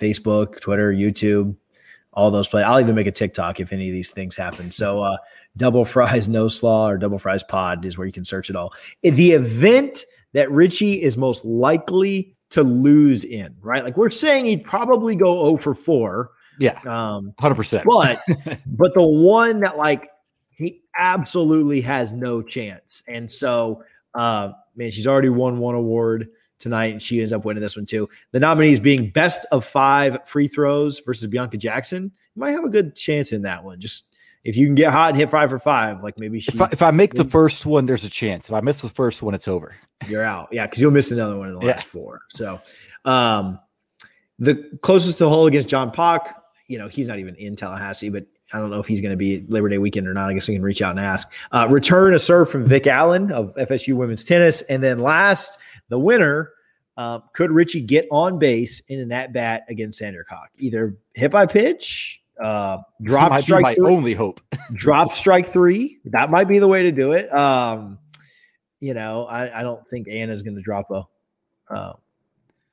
[0.00, 1.56] Facebook, Twitter, YouTube,
[2.12, 2.62] all those play.
[2.62, 4.70] I'll even make a TikTok if any of these things happen.
[4.70, 5.16] So, uh,
[5.56, 8.72] double fries, no slaw, or double fries pod is where you can search it all.
[9.02, 13.84] The event that Richie is most likely to lose in, right?
[13.84, 16.30] Like we're saying he'd probably go 0 for 4.
[16.58, 16.78] Yeah.
[16.86, 17.84] Um, 100%.
[17.84, 18.20] But,
[18.66, 20.10] but the one that like
[20.50, 23.02] he absolutely has no chance.
[23.08, 27.62] And so, uh, man, she's already won one award tonight, and she ends up winning
[27.62, 28.08] this one too.
[28.32, 32.04] The nominees being best of five free throws versus Bianca Jackson.
[32.34, 33.80] You might have a good chance in that one.
[33.80, 34.06] Just
[34.44, 36.52] if you can get hot and hit five for five, like maybe she.
[36.52, 38.48] If I, if I make the first one, there's a chance.
[38.48, 39.76] If I miss the first one, it's over.
[40.08, 40.48] You're out.
[40.52, 41.90] Yeah, because you'll miss another one in the last yeah.
[41.90, 42.20] four.
[42.30, 42.60] So,
[43.04, 43.58] um,
[44.38, 46.36] the closest to the hole against John Pak,
[46.68, 49.16] you know, he's not even in Tallahassee, but I don't know if he's going to
[49.16, 50.30] be Labor Day weekend or not.
[50.30, 51.32] I guess we can reach out and ask.
[51.50, 54.62] Uh, return a serve from Vic Allen of FSU women's tennis.
[54.62, 56.52] And then last, the winner.
[56.96, 60.48] Uh, could Richie get on base in an at bat against Sandercock?
[60.58, 63.62] Either hit by pitch, uh, drop might strike.
[63.62, 64.40] my three, only hope.
[64.74, 66.00] drop strike three.
[66.06, 67.32] That might be the way to do it.
[67.32, 67.98] Um,
[68.80, 71.04] you know, I, I don't think Anna's going to drop a
[71.72, 71.92] uh,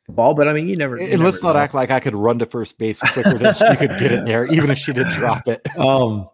[0.09, 0.97] ball, but I mean, you never.
[0.97, 3.53] You and never let's not act like I could run to first base quicker than
[3.55, 5.61] she could get it there, even if she did drop it.
[5.77, 6.29] Um,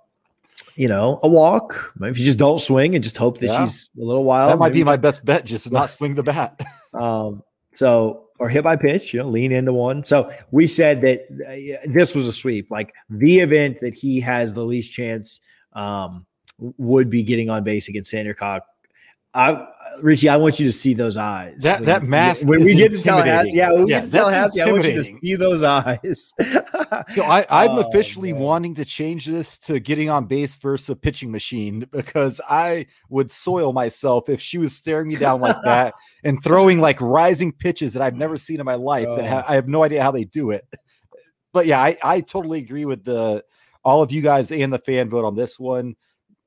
[0.76, 1.92] you know, a walk.
[1.98, 3.66] Maybe if you just don't swing and just hope that Yeah.
[3.66, 4.52] she's a little wild.
[4.52, 6.62] that might be maybe- my best bet, just not swing the bat.
[6.94, 10.04] Um, so or hit by pitch, you know, lean into one.
[10.04, 12.72] So we said that uh, this was a sweep.
[12.72, 15.42] Like the event that he has the least chance
[15.74, 16.26] um,
[16.58, 18.62] would be getting on base against Sandercock.
[19.34, 19.66] I,
[20.02, 21.60] Richie, I want you to see those eyes.
[21.60, 24.12] That- When that mask When we get to Tallahassee, yeah, when we Yeah, get to
[24.12, 26.34] Tallahassee, I want you to see those eyes.
[27.08, 28.42] So I, I'm Oh, officially man.
[28.42, 33.32] wanting to change this to getting on base versus a pitching machine because I would
[33.32, 35.94] soil myself if she was staring me down like that
[36.26, 39.08] and throwing like rising pitches that I've never seen in my life.
[39.16, 39.52] That ha- Oh.
[39.52, 40.66] I have no idea how they do it.
[41.54, 43.44] But yeah, I, I totally agree with the
[43.86, 45.96] all of you guys and the fan vote on this one.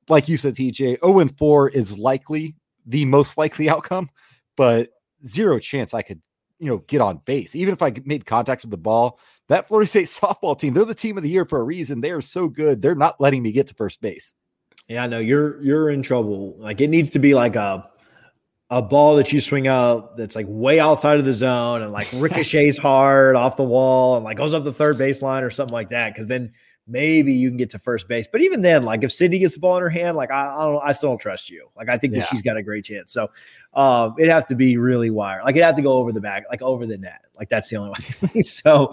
[0.09, 4.09] Like you said, TJ, 0 and 4 is likely the most likely outcome,
[4.55, 4.89] but
[5.25, 6.21] zero chance I could,
[6.59, 7.55] you know, get on base.
[7.55, 9.19] Even if I made contact with the ball,
[9.49, 12.01] that Florida State softball team, they're the team of the year for a reason.
[12.01, 12.81] They are so good.
[12.81, 14.33] They're not letting me get to first base.
[14.87, 16.55] Yeah, no, you're you're in trouble.
[16.59, 17.89] Like it needs to be like a
[18.69, 22.07] a ball that you swing out that's like way outside of the zone and like
[22.13, 25.89] ricochets hard off the wall and like goes up the third baseline or something like
[25.89, 26.13] that.
[26.13, 26.51] Because then
[26.87, 28.27] maybe you can get to first base.
[28.31, 30.65] But even then, like if Cindy gets the ball in her hand, like I, I
[30.65, 31.69] don't, I still don't trust you.
[31.75, 33.11] Like I think that she's got a great chance.
[33.11, 33.29] So
[33.73, 35.41] um, it'd have to be really wire.
[35.43, 37.21] Like it'd have to go over the back, like over the net.
[37.37, 38.41] Like that's the only way.
[38.41, 38.91] so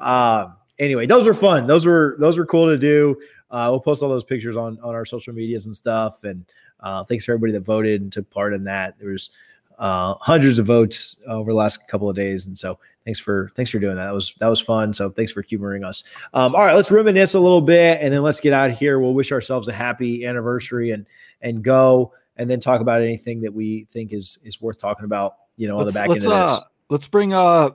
[0.00, 1.66] um, anyway, those were fun.
[1.66, 3.16] Those were those were cool to do.
[3.50, 6.24] Uh, we'll post all those pictures on on our social medias and stuff.
[6.24, 6.44] And
[6.80, 8.98] uh, thanks for everybody that voted and took part in that.
[8.98, 9.30] There was
[9.78, 13.70] uh, hundreds of votes over the last couple of days, and so thanks for thanks
[13.70, 14.06] for doing that.
[14.06, 14.92] That was that was fun.
[14.94, 16.04] So thanks for humoring us.
[16.32, 18.98] Um, all right, let's reminisce a little bit, and then let's get out of here.
[19.00, 21.06] We'll wish ourselves a happy anniversary and
[21.42, 25.36] and go, and then talk about anything that we think is is worth talking about.
[25.56, 26.50] You know, on the Let's, back let's, end of this.
[26.50, 26.60] uh,
[26.90, 27.70] let's bring uh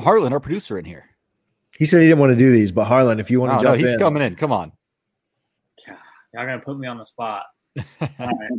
[0.00, 1.04] Harlan, our producer, in here.
[1.76, 3.64] he said he didn't want to do these, but Harlan, if you want No, to
[3.64, 4.36] no, jump he's in, coming in.
[4.36, 4.70] Come on.
[5.86, 7.44] Y'all gonna put me on the spot.
[7.78, 7.84] All
[8.18, 8.50] right.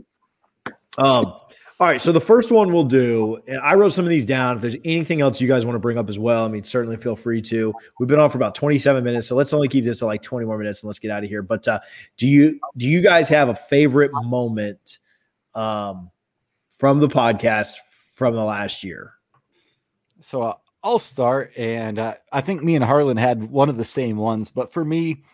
[0.98, 1.34] Um,
[1.78, 4.56] all right, so the first one we'll do, and I wrote some of these down.
[4.56, 6.96] If there's anything else you guys want to bring up as well, I mean, certainly
[6.96, 7.74] feel free to.
[8.00, 10.46] We've been on for about 27 minutes, so let's only keep this to like 20
[10.46, 11.42] more minutes and let's get out of here.
[11.42, 11.82] But uh,
[12.16, 15.00] do you do you guys have a favorite moment
[15.54, 16.12] um,
[16.80, 17.76] from the podcast
[18.14, 19.12] from the last year?
[20.22, 23.84] So uh, I'll start, and uh, I think me and Harlan had one of the
[23.84, 24.50] same ones.
[24.50, 25.26] But for me,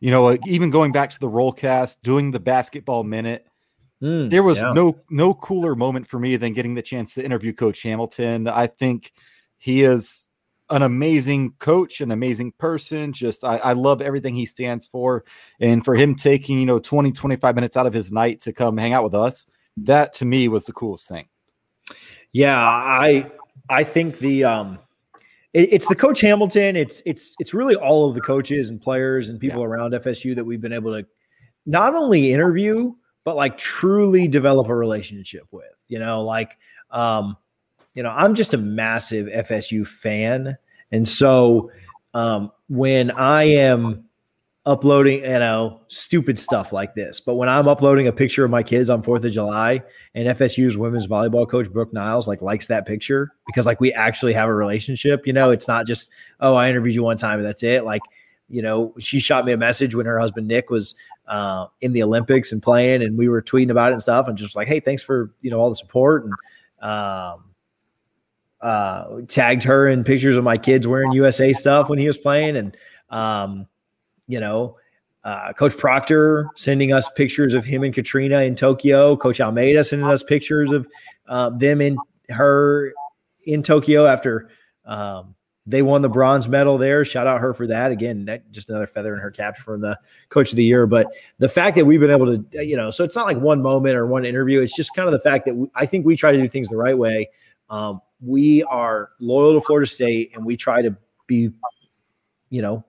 [0.00, 3.47] you know, even going back to the roll cast, doing the basketball minute,
[4.00, 4.72] Hmm, there was yeah.
[4.72, 8.46] no no cooler moment for me than getting the chance to interview Coach Hamilton.
[8.46, 9.12] I think
[9.58, 10.28] he is
[10.70, 13.12] an amazing coach, an amazing person.
[13.12, 15.24] Just I, I love everything he stands for.
[15.60, 18.76] And for him taking, you know, 20, 25 minutes out of his night to come
[18.76, 19.46] hang out with us,
[19.78, 21.26] that to me was the coolest thing.
[22.32, 23.30] Yeah, I
[23.70, 24.78] I think the um
[25.54, 26.76] it, it's the coach Hamilton.
[26.76, 30.44] It's it's it's really all of the coaches and players and people around FSU that
[30.44, 31.06] we've been able to
[31.66, 32.94] not only interview
[33.28, 35.66] but like truly develop a relationship with.
[35.86, 36.56] You know, like
[36.90, 37.36] um
[37.92, 40.56] you know, I'm just a massive FSU fan
[40.92, 41.70] and so
[42.14, 44.04] um when I am
[44.64, 47.20] uploading, you know, stupid stuff like this.
[47.20, 49.82] But when I'm uploading a picture of my kids on 4th of July
[50.14, 54.32] and FSU's women's volleyball coach Brooke Niles like likes that picture because like we actually
[54.32, 56.08] have a relationship, you know, it's not just,
[56.40, 57.84] oh, I interviewed you one time and that's it.
[57.84, 58.00] Like,
[58.48, 60.94] you know, she shot me a message when her husband Nick was
[61.28, 64.36] uh, in the Olympics and playing, and we were tweeting about it and stuff, and
[64.36, 66.32] just like, hey, thanks for you know all the support, and
[66.82, 67.44] um,
[68.60, 72.56] uh, tagged her in pictures of my kids wearing USA stuff when he was playing,
[72.56, 72.76] and
[73.10, 73.66] um,
[74.26, 74.76] you know,
[75.24, 80.08] uh, Coach Proctor sending us pictures of him and Katrina in Tokyo, Coach Alameda sending
[80.08, 80.86] us pictures of
[81.28, 81.98] uh, them and
[82.30, 82.92] her
[83.44, 84.48] in Tokyo after
[84.84, 85.34] um,
[85.68, 87.04] they won the bronze medal there.
[87.04, 87.92] Shout out her for that.
[87.92, 89.98] Again, that just another feather in her cap for the
[90.30, 90.86] coach of the year.
[90.86, 93.60] But the fact that we've been able to, you know, so it's not like one
[93.60, 94.62] moment or one interview.
[94.62, 96.68] It's just kind of the fact that we, I think we try to do things
[96.68, 97.28] the right way.
[97.68, 101.50] Um, we are loyal to Florida State and we try to be,
[102.48, 102.82] you know,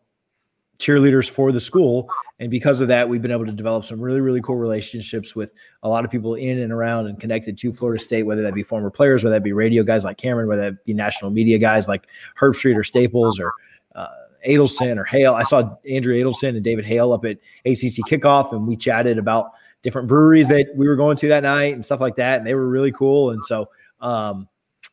[0.79, 2.09] cheerleaders for the school.
[2.39, 5.51] And because of that, we've been able to develop some really, really cool relationships with
[5.83, 8.63] a lot of people in and around and connected to Florida State, whether that be
[8.63, 11.87] former players, whether that be radio guys like Cameron, whether that be national media guys
[11.87, 12.07] like
[12.39, 13.53] Herbstreit or Staples or
[13.95, 14.07] uh,
[14.47, 15.33] Adelson or Hale.
[15.33, 19.51] I saw Andrea Adelson and David Hale up at ACC kickoff, and we chatted about
[19.81, 22.37] different breweries that we were going to that night and stuff like that.
[22.37, 23.31] And they were really cool.
[23.31, 23.69] And so,
[24.01, 24.47] um,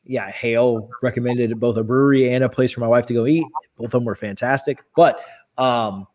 [0.05, 3.44] yeah, Hale recommended both a brewery and a place for my wife to go eat.
[3.77, 4.83] Both of them were fantastic.
[4.94, 5.20] But
[5.59, 6.07] um,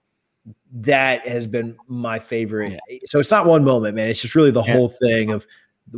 [0.74, 2.80] that has been my favorite.
[2.90, 3.00] Yeah.
[3.06, 4.08] So it's not one moment, man.
[4.08, 4.74] It's just really the yeah.
[4.74, 5.46] whole thing of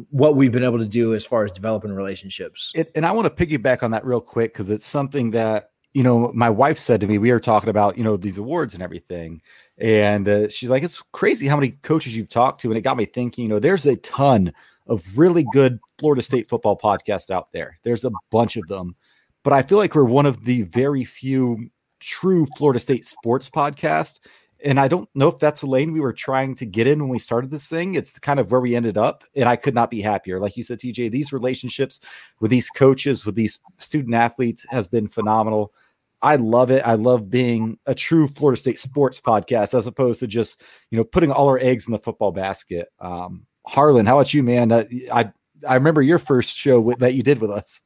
[0.10, 2.72] what we've been able to do as far as developing relationships.
[2.76, 6.04] It, and I want to piggyback on that real quick because it's something that you
[6.04, 7.18] know my wife said to me.
[7.18, 9.42] We were talking about you know these awards and everything,
[9.78, 12.98] and uh, she's like, "It's crazy how many coaches you've talked to," and it got
[12.98, 13.44] me thinking.
[13.44, 14.54] You know, there's a ton
[14.88, 17.80] of really good Florida State football podcasts out there.
[17.84, 18.96] There's a bunch of them,
[19.44, 21.70] but I feel like we're one of the very few
[22.04, 24.20] true Florida State sports podcast.
[24.64, 27.10] and I don't know if that's the lane we were trying to get in when
[27.10, 27.96] we started this thing.
[27.96, 30.40] It's kind of where we ended up, and I could not be happier.
[30.40, 32.00] Like you said, TJ, these relationships
[32.40, 35.74] with these coaches, with these student athletes, has been phenomenal.
[36.22, 36.82] I love it.
[36.86, 40.62] I love being a true Florida State sports podcast as opposed to just
[40.92, 42.88] you know putting all our eggs in the football basket.
[43.00, 44.72] Um, Harlan, how about you, man?
[44.72, 45.32] Uh, I
[45.68, 47.82] I remember your first show with, that you did with us.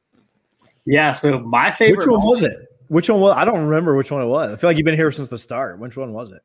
[0.86, 1.10] Yeah.
[1.10, 2.06] So my favorite.
[2.06, 2.67] Which one was it?
[2.88, 3.36] Which one was?
[3.36, 4.52] I don't remember which one it was.
[4.52, 5.78] I feel like you've been here since the start.
[5.78, 6.42] Which one was it?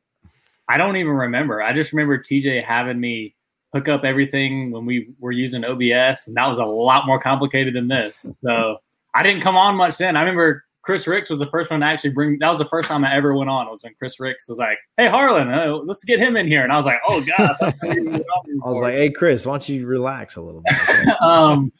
[0.68, 1.62] I don't even remember.
[1.62, 3.34] I just remember TJ having me
[3.72, 7.74] hook up everything when we were using OBS, and that was a lot more complicated
[7.74, 8.30] than this.
[8.40, 8.78] So
[9.14, 10.16] I didn't come on much then.
[10.16, 12.38] I remember Chris Ricks was the first one to actually bring.
[12.38, 13.66] That was the first time I ever went on.
[13.66, 16.62] It was when Chris Ricks was like, "Hey Harlan, uh, let's get him in here,"
[16.62, 19.86] and I was like, "Oh God." I, I was like, "Hey Chris, why don't you
[19.86, 21.72] relax a little bit?" um,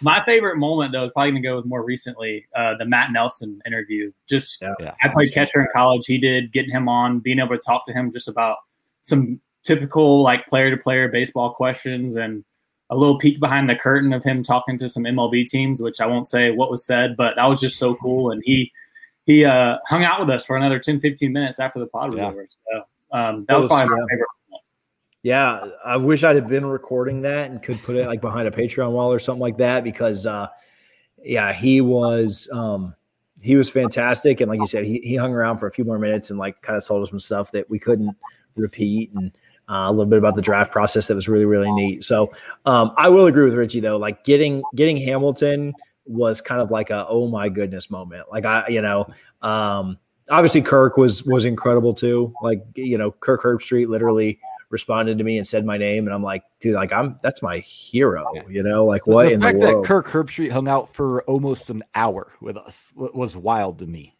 [0.00, 3.60] my favorite moment though is probably gonna go with more recently uh, the Matt Nelson
[3.66, 4.12] interview.
[4.28, 6.06] Just yeah, I played catcher in college.
[6.06, 8.58] He did getting him on, being able to talk to him just about
[9.02, 12.44] some typical like player to player baseball questions and
[12.90, 16.06] a little peek behind the curtain of him talking to some MLB teams, which I
[16.06, 18.30] won't say what was said, but that was just so cool.
[18.30, 18.72] And he
[19.26, 22.18] he uh, hung out with us for another 10, 15 minutes after the pod was
[22.18, 22.28] yeah.
[22.28, 22.46] over.
[22.46, 24.28] So um, that was, was probably my favorite
[25.22, 28.50] yeah, I wish I'd have been recording that and could put it like behind a
[28.50, 30.48] Patreon wall or something like that because uh
[31.22, 32.94] yeah, he was um
[33.40, 35.98] he was fantastic and like you said, he he hung around for a few more
[35.98, 38.16] minutes and like kind of told us some stuff that we couldn't
[38.56, 39.32] repeat and
[39.68, 42.02] uh, a little bit about the draft process that was really really neat.
[42.02, 42.32] So
[42.64, 45.74] um, I will agree with Richie though, like getting getting Hamilton
[46.06, 48.26] was kind of like a oh my goodness moment.
[48.32, 49.06] Like I you know
[49.42, 49.98] um,
[50.30, 52.32] obviously Kirk was was incredible too.
[52.42, 56.22] Like you know Kirk Herbstreit literally responded to me and said my name, and I'm
[56.22, 58.42] like, dude, like I'm that's my hero, yeah.
[58.48, 59.84] you know, like what the in fact the world?
[59.84, 64.16] that Kirk Herbstreit hung out for almost an hour with us was wild to me.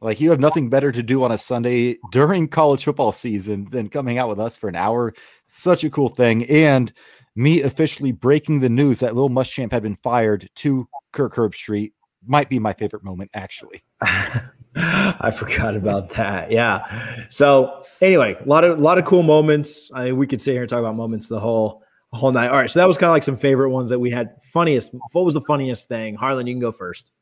[0.00, 3.88] Like you have nothing better to do on a Sunday during college football season than
[3.88, 5.14] coming out with us for an hour.
[5.46, 6.92] Such a cool thing, and
[7.36, 11.92] me officially breaking the news that Will Muschamp had been fired to Kirk Herbstreit
[12.26, 13.82] might be my favorite moment, actually.
[14.76, 16.50] I forgot about that.
[16.50, 17.26] Yeah.
[17.28, 19.90] So anyway, a lot of a lot of cool moments.
[19.94, 21.82] I mean, we could sit here and talk about moments the whole
[22.12, 22.48] whole night.
[22.48, 22.70] All right.
[22.70, 24.36] So that was kind of like some favorite ones that we had.
[24.52, 24.90] Funniest.
[25.12, 26.16] What was the funniest thing?
[26.16, 27.12] Harlan, you can go first.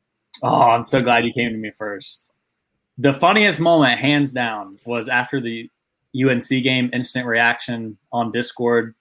[0.43, 2.33] Oh, I'm so glad you came to me first.
[2.99, 5.69] The funniest moment, hands down, was after the
[6.17, 6.91] UNC game.
[6.93, 8.95] Instant reaction on Discord.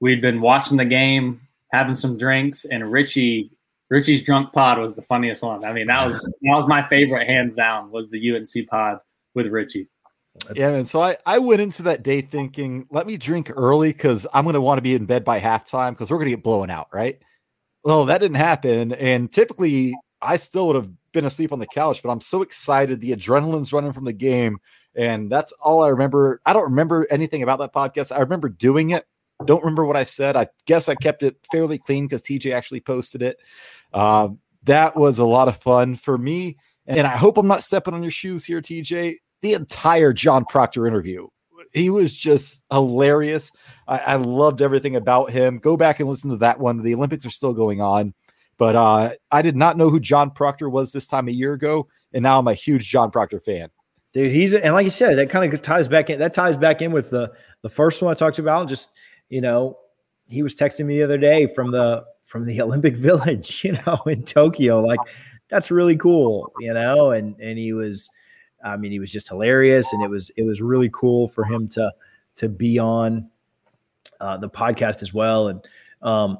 [0.00, 3.50] We'd been watching the game, having some drinks, and Richie
[3.90, 5.64] Richie's drunk pod was the funniest one.
[5.64, 7.90] I mean, that was that was my favorite, hands down.
[7.90, 8.98] Was the UNC pod
[9.34, 9.88] with Richie.
[10.54, 14.26] Yeah, and so I I went into that day thinking, let me drink early because
[14.34, 16.42] I'm going to want to be in bed by halftime because we're going to get
[16.42, 17.20] blown out, right?
[17.84, 22.02] Well, that didn't happen, and typically I still would have been asleep on the couch,
[22.02, 23.00] but I'm so excited.
[23.00, 24.58] The adrenaline's running from the game,
[24.94, 26.40] and that's all I remember.
[26.46, 28.14] I don't remember anything about that podcast.
[28.14, 29.06] I remember doing it,
[29.44, 30.36] don't remember what I said.
[30.36, 33.38] I guess I kept it fairly clean because TJ actually posted it.
[33.92, 34.28] Uh,
[34.64, 36.56] that was a lot of fun for me.
[36.86, 39.16] And I hope I'm not stepping on your shoes here, TJ.
[39.42, 41.28] The entire John Proctor interview.
[41.72, 43.50] He was just hilarious.
[43.88, 45.58] I, I loved everything about him.
[45.58, 46.82] Go back and listen to that one.
[46.82, 48.14] The Olympics are still going on.
[48.56, 51.88] But uh, I did not know who John Proctor was this time a year ago.
[52.12, 53.70] And now I'm a huge John Proctor fan.
[54.12, 56.20] Dude, he's and like you said, that kind of ties back in.
[56.20, 57.32] That ties back in with the
[57.62, 58.68] the first one I talked about.
[58.68, 58.90] Just
[59.28, 59.78] you know,
[60.26, 64.02] he was texting me the other day from the from the Olympic Village, you know,
[64.06, 64.80] in Tokyo.
[64.80, 65.00] Like
[65.48, 68.10] that's really cool, you know, and and he was
[68.64, 71.68] I mean, he was just hilarious and it was it was really cool for him
[71.68, 71.92] to
[72.36, 73.28] to be on
[74.20, 75.64] uh, the podcast as well and
[76.02, 76.38] um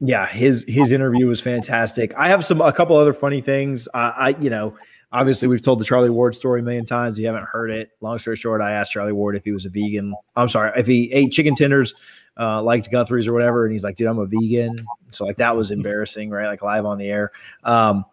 [0.00, 2.14] yeah, his his interview was fantastic.
[2.14, 3.88] I have some a couple other funny things.
[3.94, 4.76] I, I you know,
[5.14, 7.18] obviously we've told the Charlie Ward story a million times.
[7.18, 9.70] You haven't heard it, long story short, I asked Charlie Ward if he was a
[9.70, 10.12] vegan.
[10.36, 11.94] I'm sorry, if he ate chicken tenders,
[12.38, 14.84] uh, liked Guthrie's or whatever, and he's like, dude, I'm a vegan.
[15.12, 16.48] So like that was embarrassing, right?
[16.48, 17.30] Like live on the air.
[17.62, 18.04] Um,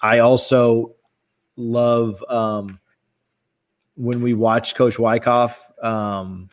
[0.00, 0.96] I also
[1.56, 2.80] love um,
[3.96, 6.48] when we watched Coach Wyckoff um,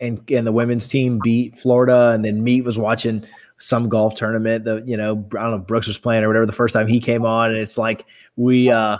[0.00, 3.26] and and the women's team beat Florida, and then Meat was watching
[3.62, 4.64] some golf tournament.
[4.64, 7.00] The you know I don't know Brooks was playing or whatever the first time he
[7.00, 8.04] came on, and it's like
[8.36, 8.70] we.
[8.70, 8.98] uh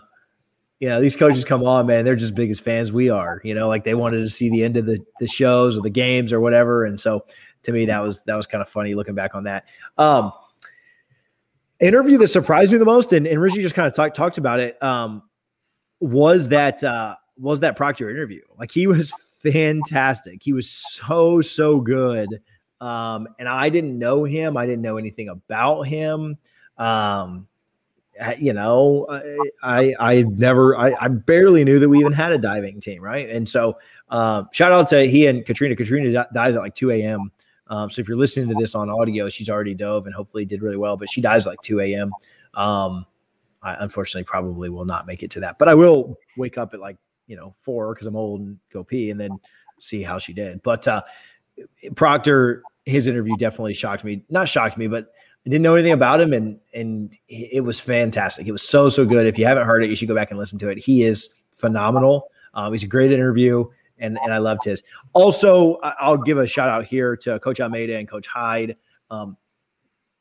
[0.81, 3.41] you know, these coaches come on, man, they're just big as fans we are.
[3.45, 5.91] You know, like they wanted to see the end of the, the shows or the
[5.91, 6.85] games or whatever.
[6.85, 7.25] And so
[7.63, 9.67] to me, that was that was kind of funny looking back on that.
[9.97, 10.33] Um
[11.79, 14.59] interview that surprised me the most, and, and Richie just kind of talk, talked about
[14.59, 15.23] it, um,
[16.01, 18.43] was that uh was that Proctor interview.
[18.59, 19.13] Like he was
[19.45, 20.43] fantastic.
[20.43, 22.41] He was so, so good.
[22.83, 24.57] Um, and I didn't know him.
[24.57, 26.37] I didn't know anything about him.
[26.77, 27.47] Um,
[28.39, 29.07] you know,
[29.63, 33.29] I I never I, I barely knew that we even had a diving team, right?
[33.31, 33.79] And so
[34.09, 35.77] um, shout out to he and Katrina.
[35.77, 37.31] Katrina dives at like 2 a.m.
[37.69, 40.61] Um, so if you're listening to this on audio, she's already dove and hopefully did
[40.61, 42.13] really well, but she dives like 2 a.m.
[42.55, 43.07] Um,
[43.63, 46.81] I unfortunately probably will not make it to that, but I will wake up at
[46.81, 46.97] like,
[47.29, 49.39] you know, four because I'm old and go pee and then
[49.79, 50.63] see how she did.
[50.63, 51.03] But uh,
[51.95, 54.25] Proctor, his interview definitely shocked me.
[54.31, 55.13] Not shocked me, but
[55.45, 58.47] I didn't know anything about him, and and it was fantastic.
[58.47, 59.27] It was so so good.
[59.27, 60.79] If you haven't heard it, you should go back and listen to it.
[60.79, 62.29] He is phenomenal.
[62.55, 63.65] Um, he's a great interview,
[63.99, 64.83] and and I loved his.
[65.15, 68.77] Also, I'll give a shout out here to Coach Alameda and Coach Hyde.
[69.11, 69.37] Um,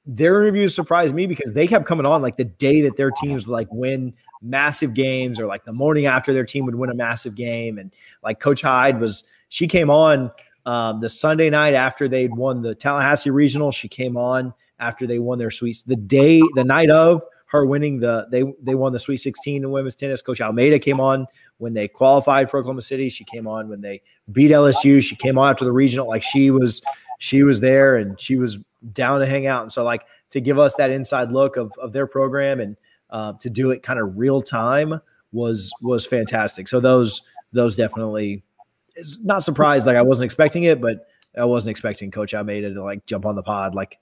[0.08, 3.48] their interviews surprised me because they kept coming on like the day that their teams
[3.48, 7.36] like win massive games, or like the morning after their team would win a massive
[7.36, 7.94] game, and
[8.24, 10.32] like Coach Hyde was she came on
[10.66, 13.72] um, the Sunday night after they'd won the Tallahassee Regional.
[13.72, 15.82] She came on after they won their sweets.
[15.84, 19.72] The day, the night of her winning the, they they won the Sweet 16 in
[19.72, 20.22] women's tennis.
[20.22, 23.10] Coach Alameda came on when they qualified for Oklahoma City.
[23.10, 24.02] She came on when they
[24.32, 25.04] beat LSU.
[25.04, 26.08] She came on after the regional.
[26.08, 26.82] Like she was,
[27.20, 28.58] she was there and she was
[28.94, 29.64] down to hang out.
[29.64, 32.78] And so like to give us that inside look of of their program and
[33.10, 35.02] uh, to do it kind of real time
[35.34, 36.68] was was fantastic.
[36.68, 38.44] So those those definitely
[38.96, 39.88] it's not surprised.
[39.88, 43.36] Like I wasn't expecting it, but I wasn't expecting Coach Alameda to like jump on
[43.36, 43.98] the pod like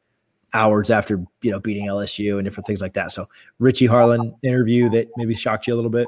[0.54, 3.12] hours after you know beating LSU and different things like that.
[3.12, 3.26] So
[3.60, 6.08] Richie Harlan interview that maybe shocked you a little bit.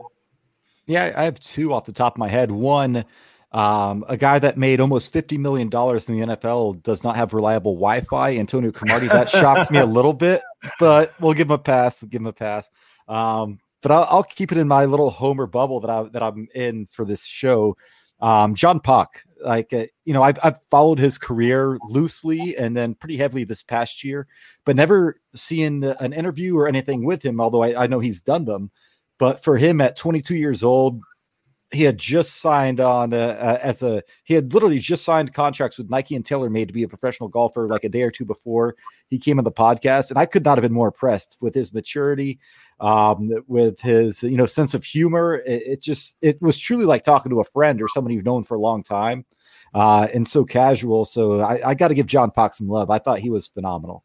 [0.87, 2.51] Yeah, I have two off the top of my head.
[2.51, 3.05] One,
[3.51, 7.33] um, a guy that made almost fifty million dollars in the NFL does not have
[7.33, 8.37] reliable Wi-Fi.
[8.37, 9.07] Antonio Cromartie.
[9.07, 10.41] That shocked me a little bit,
[10.79, 12.03] but we'll give him a pass.
[12.03, 12.69] Give him a pass.
[13.07, 16.47] Um, but I'll, I'll, keep it in my little Homer bubble that I that I'm
[16.55, 17.77] in for this show.
[18.21, 22.95] Um, John Pak, like uh, you know, I've I've followed his career loosely and then
[22.95, 24.27] pretty heavily this past year,
[24.65, 27.41] but never seen an interview or anything with him.
[27.41, 28.71] Although I, I know he's done them,
[29.17, 31.01] but for him at 22 years old,
[31.71, 35.77] he had just signed on uh, uh, as a he had literally just signed contracts
[35.77, 38.75] with Nike and TaylorMade to be a professional golfer like a day or two before
[39.07, 41.73] he came on the podcast, and I could not have been more impressed with his
[41.73, 42.39] maturity,
[42.79, 45.35] um, with his you know sense of humor.
[45.45, 48.43] It, it, just it was truly like talking to a friend or someone you've known
[48.43, 49.25] for a long time,
[49.73, 51.05] uh, and so casual.
[51.05, 52.89] So I, I got to give John Pak some love.
[52.89, 54.03] I thought he was phenomenal.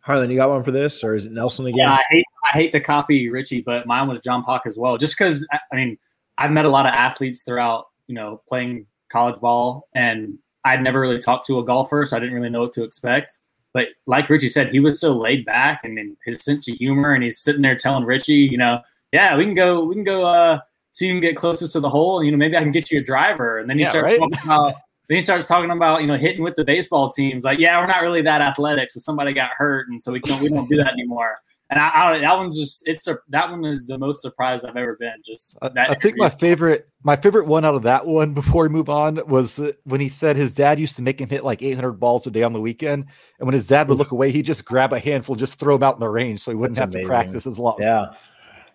[0.00, 1.78] Harlan, you got one for this, or is it Nelson again?
[1.78, 4.96] Yeah, I hate I hate to copy Richie, but mine was John Pak as well.
[4.98, 5.98] Just because I mean
[6.38, 11.00] I've met a lot of athletes throughout you know playing college ball, and I'd never
[11.00, 13.38] really talked to a golfer, so I didn't really know what to expect.
[13.72, 17.12] But like Richie said, he was so laid back and, and his sense of humor,
[17.12, 18.80] and he's sitting there telling Richie, you know,
[19.12, 20.60] yeah, we can go, we can go, uh,
[20.92, 22.90] so you can get closest to the hole, and you know, maybe I can get
[22.90, 23.58] you a driver.
[23.58, 24.18] And then he yeah, starts right?
[24.18, 24.74] talking about,
[25.08, 27.44] then he starts talking about, you know, hitting with the baseball teams.
[27.44, 30.40] Like, yeah, we're not really that athletic, so somebody got hurt, and so we don't,
[30.40, 31.36] we don't do that anymore.
[31.70, 34.96] And I, I, that one's just it's that one is the most surprised I've ever
[34.96, 35.14] been.
[35.24, 38.68] Just I, I think my favorite my favorite one out of that one before we
[38.68, 41.92] move on was when he said his dad used to make him hit like 800
[41.92, 43.06] balls a day on the weekend,
[43.38, 45.84] and when his dad would look away, he'd just grab a handful, just throw them
[45.84, 47.06] out in the range, so he wouldn't That's have amazing.
[47.06, 47.76] to practice as long.
[47.80, 48.12] Yeah,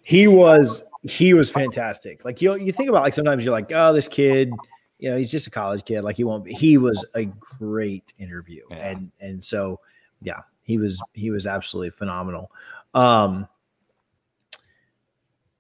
[0.01, 2.25] he was he was fantastic.
[2.25, 4.51] Like you you think about like sometimes you're like, oh, this kid,
[4.97, 6.53] you know, he's just a college kid, like he won't be.
[6.53, 8.77] He was a great interview, yeah.
[8.77, 9.79] and and so
[10.21, 12.51] yeah, he was he was absolutely phenomenal.
[12.93, 13.47] Um,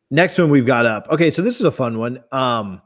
[0.09, 1.07] next one we've got up.
[1.11, 2.23] Okay, so this is a fun one.
[2.31, 2.81] Um,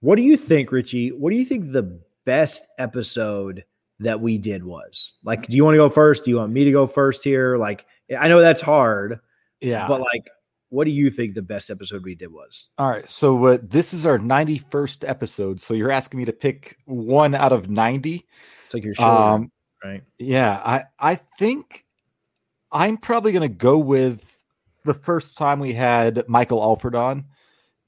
[0.00, 1.10] what do you think, Richie?
[1.10, 3.64] What do you think the best episode
[4.00, 5.14] that we did was?
[5.24, 6.24] Like, do you want to go first?
[6.24, 7.56] Do you want me to go first here?
[7.56, 7.86] Like,
[8.16, 9.20] I know that's hard.
[9.60, 9.88] Yeah.
[9.88, 10.28] But like,
[10.68, 12.66] what do you think the best episode we did was?
[12.76, 13.08] All right.
[13.08, 15.60] So uh, this is our 91st episode.
[15.60, 18.26] So you're asking me to pick one out of 90.
[18.66, 19.50] It's like your show, um,
[19.82, 20.02] right?
[20.18, 20.60] Yeah.
[20.64, 21.85] I, I think
[22.76, 24.38] I'm probably going to go with
[24.84, 27.24] the first time we had Michael Alford on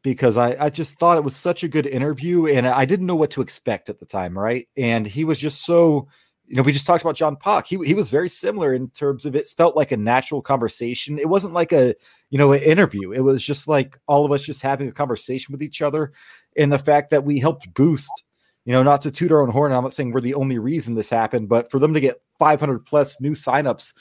[0.03, 3.14] because I, I just thought it was such a good interview and I didn't know
[3.14, 4.66] what to expect at the time, right?
[4.78, 6.09] And he was just so
[6.47, 7.66] you know, we just talked about John Pak.
[7.66, 11.18] He he was very similar in terms of it felt like a natural conversation.
[11.18, 11.95] It wasn't like a
[12.30, 13.12] you know an interview.
[13.12, 16.12] It was just like all of us just having a conversation with each other,
[16.57, 18.11] and the fact that we helped boost.
[18.64, 19.72] You know, not to toot our own horn.
[19.72, 22.84] I'm not saying we're the only reason this happened, but for them to get 500
[22.84, 23.93] plus new signups,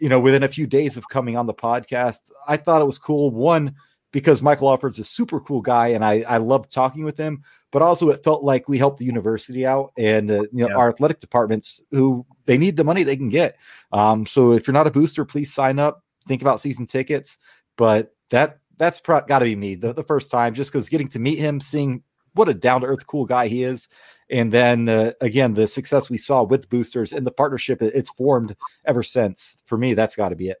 [0.00, 2.98] you know, within a few days of coming on the podcast, I thought it was
[2.98, 3.30] cool.
[3.30, 3.74] One,
[4.12, 7.42] because Michael Alford's a super cool guy, and I I loved talking with him
[7.76, 10.76] but also it felt like we helped the university out and uh, you know yeah.
[10.76, 13.58] our athletic departments who they need the money they can get.
[13.92, 16.02] Um, so if you're not a booster, please sign up.
[16.26, 17.36] Think about season tickets.
[17.76, 21.08] But that that's pro- got to be me the, the first time, just because getting
[21.08, 23.90] to meet him, seeing what a down to earth, cool guy he is,
[24.30, 28.56] and then uh, again the success we saw with boosters and the partnership it's formed
[28.84, 29.56] ever since.
[29.64, 30.58] For me, that's got to be it.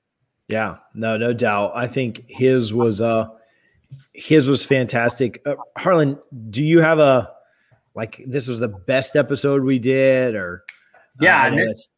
[0.48, 1.72] Yeah, no, no doubt.
[1.74, 3.28] I think his was uh
[4.12, 5.42] his was fantastic.
[5.46, 6.18] Uh, Harlan,
[6.50, 7.30] do you have a
[7.94, 10.64] like this was the best episode we did or
[11.20, 11.90] yeah, uh, I, I missed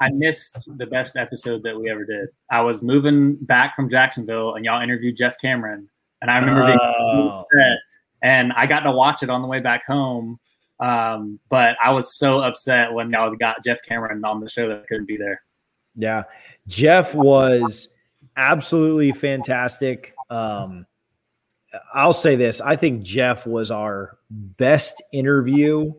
[0.00, 2.28] I missed the best episode that we ever did.
[2.50, 5.88] I was moving back from Jacksonville and y'all interviewed Jeff Cameron
[6.20, 7.28] and I remember being oh.
[7.28, 7.78] upset
[8.22, 10.38] and I got to watch it on the way back home.
[10.80, 14.78] Um, but I was so upset when y'all got Jeff Cameron on the show that
[14.78, 15.42] I couldn't be there.
[15.94, 16.24] Yeah.
[16.66, 17.96] Jeff was
[18.36, 20.14] absolutely fantastic.
[20.30, 20.86] Um,
[21.94, 25.92] I'll say this: I think Jeff was our best interview,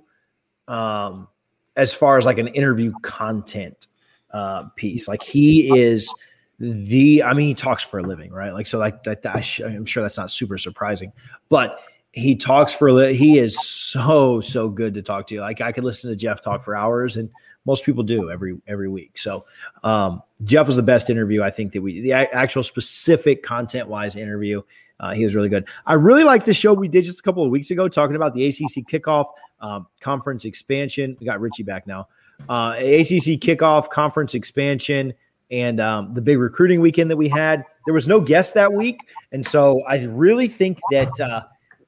[0.67, 1.27] um,
[1.75, 3.87] as far as like an interview content
[4.31, 5.07] uh, piece.
[5.07, 6.13] Like he is
[6.59, 7.23] the.
[7.23, 8.53] I mean, he talks for a living, right?
[8.53, 9.23] Like so, like that.
[9.23, 11.11] that I'm sure that's not super surprising,
[11.49, 11.79] but
[12.13, 15.41] he talks for a li- he is so so good to talk to.
[15.41, 17.29] Like I could listen to Jeff talk for hours, and
[17.65, 19.17] most people do every every week.
[19.17, 19.45] So
[19.83, 24.15] um, Jeff was the best interview I think that we the actual specific content wise
[24.15, 24.61] interview.
[24.99, 25.67] Uh, he was really good.
[25.87, 28.35] I really like the show we did just a couple of weeks ago talking about
[28.35, 29.25] the ACC kickoff
[29.59, 31.17] um, conference expansion.
[31.19, 32.07] We got Richie back now.
[32.47, 35.13] Uh, ACC kickoff conference expansion
[35.49, 37.65] and um, the big recruiting weekend that we had.
[37.85, 38.99] There was no guest that week,
[39.31, 41.19] and so I really think that.
[41.19, 41.41] Uh,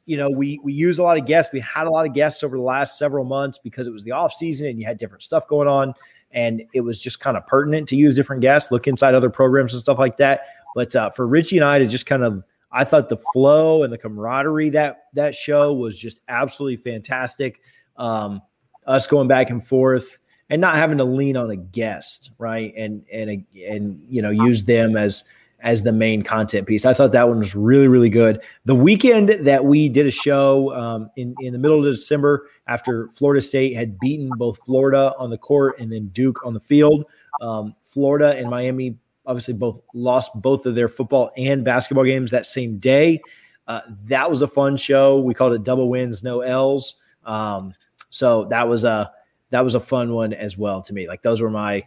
[0.05, 1.51] you know, we we use a lot of guests.
[1.51, 4.11] We had a lot of guests over the last several months because it was the
[4.11, 5.93] off season and you had different stuff going on,
[6.31, 9.73] and it was just kind of pertinent to use different guests, look inside other programs
[9.73, 10.41] and stuff like that.
[10.75, 13.91] But uh, for Richie and I to just kind of, I thought the flow and
[13.91, 17.61] the camaraderie that that show was just absolutely fantastic.
[17.97, 18.41] Um,
[18.85, 22.73] us going back and forth and not having to lean on a guest, right?
[22.75, 25.23] And and and you know use them as
[25.65, 26.85] as the main content piece.
[26.85, 28.39] I thought that one was really, really good.
[28.65, 33.09] The weekend that we did a show um, in, in the middle of December after
[33.15, 37.05] Florida State had beaten both Florida on the court and then Duke on the field,
[37.41, 38.95] um, Florida and Miami
[39.25, 43.19] obviously both lost both of their football and basketball games that same day.
[43.67, 45.19] Uh, that was a fun show.
[45.19, 47.01] We called it double wins, no L's.
[47.25, 47.73] Um,
[48.11, 49.11] so that was a
[49.49, 51.07] that was a fun one as well to me.
[51.07, 51.83] Like those were my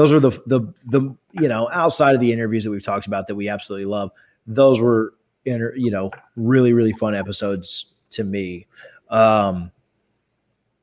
[0.00, 3.26] those were the the the you know outside of the interviews that we've talked about
[3.26, 4.10] that we absolutely love.
[4.46, 5.12] Those were
[5.44, 8.66] inter, you know really really fun episodes to me.
[9.10, 9.70] Um,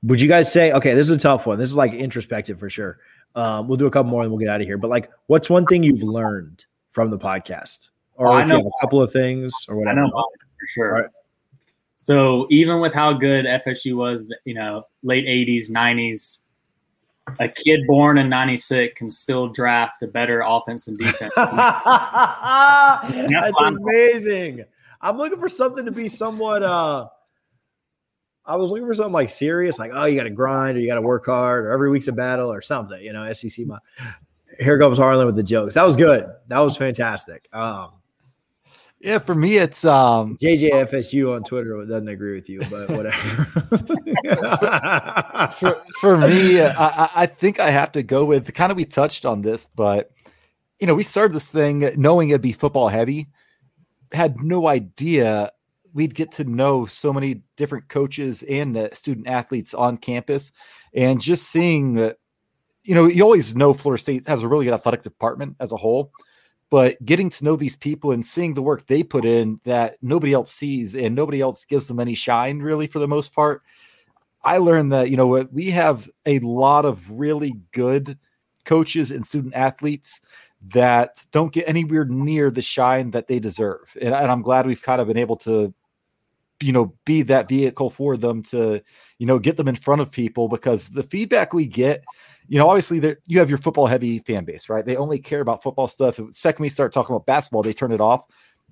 [0.03, 0.93] would you guys say okay?
[0.93, 1.57] This is a tough one.
[1.57, 2.99] This is like introspective for sure.
[3.33, 4.77] Um, we'll do a couple more and we'll get out of here.
[4.77, 8.65] But like, what's one thing you've learned from the podcast, or well, if you have
[8.67, 9.99] a couple of things, or whatever?
[9.99, 11.11] I know for sure.
[11.95, 16.39] So even with how good FSU was, you know, late '80s, '90s,
[17.39, 21.33] a kid born in 96 can still draft a better offense and defense.
[21.35, 21.51] that's,
[23.29, 24.65] that's amazing.
[25.01, 27.07] I'm looking for something to be somewhat uh
[28.45, 31.01] I was looking for something like serious, like, oh, you gotta grind or you gotta
[31.01, 33.65] work hard or every week's a battle or something, you know, SEC.
[33.65, 33.77] My,
[34.59, 35.73] here comes Harlan with the jokes.
[35.73, 36.25] That was good.
[36.47, 37.47] That was fantastic.
[37.51, 37.91] Um
[38.99, 43.45] yeah, for me, it's um JJFSU on Twitter doesn't agree with you, but whatever.
[45.59, 49.25] for, for me, I, I think I have to go with kind of we touched
[49.25, 50.09] on this, but
[50.79, 53.27] you know, we started this thing knowing it'd be football heavy,
[54.11, 55.51] had no idea
[55.93, 60.51] we'd get to know so many different coaches and uh, student athletes on campus,
[60.93, 62.17] and just seeing that,
[62.83, 65.77] you know, you always know Florida State has a really good athletic department as a
[65.77, 66.11] whole
[66.69, 70.33] but getting to know these people and seeing the work they put in that nobody
[70.33, 73.63] else sees and nobody else gives them any shine really for the most part
[74.43, 78.17] i learned that you know we have a lot of really good
[78.65, 80.21] coaches and student athletes
[80.73, 83.95] that don't get anywhere near the shine that they deserve.
[84.01, 85.73] And, and i'm glad we've kind of been able to
[86.59, 88.81] you know be that vehicle for them to
[89.19, 92.03] you know get them in front of people because the feedback we get
[92.47, 94.85] you know, obviously that you have your football heavy fan base, right?
[94.85, 96.17] They only care about football stuff.
[96.17, 98.25] The second we start talking about basketball, they turn it off.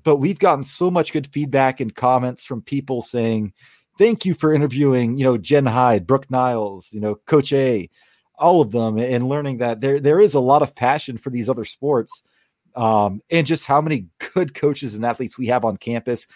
[0.04, 3.54] But we've gotten so much good feedback and comments from people saying,
[3.98, 7.90] thank you for interviewing, you know, Jen Hyde, Brooke Niles, you know, Coach A,
[8.38, 11.50] all of them, and learning that there there is a lot of passion for these
[11.50, 12.24] other sports,
[12.76, 16.28] um, and just how many good coaches and athletes we have on campus.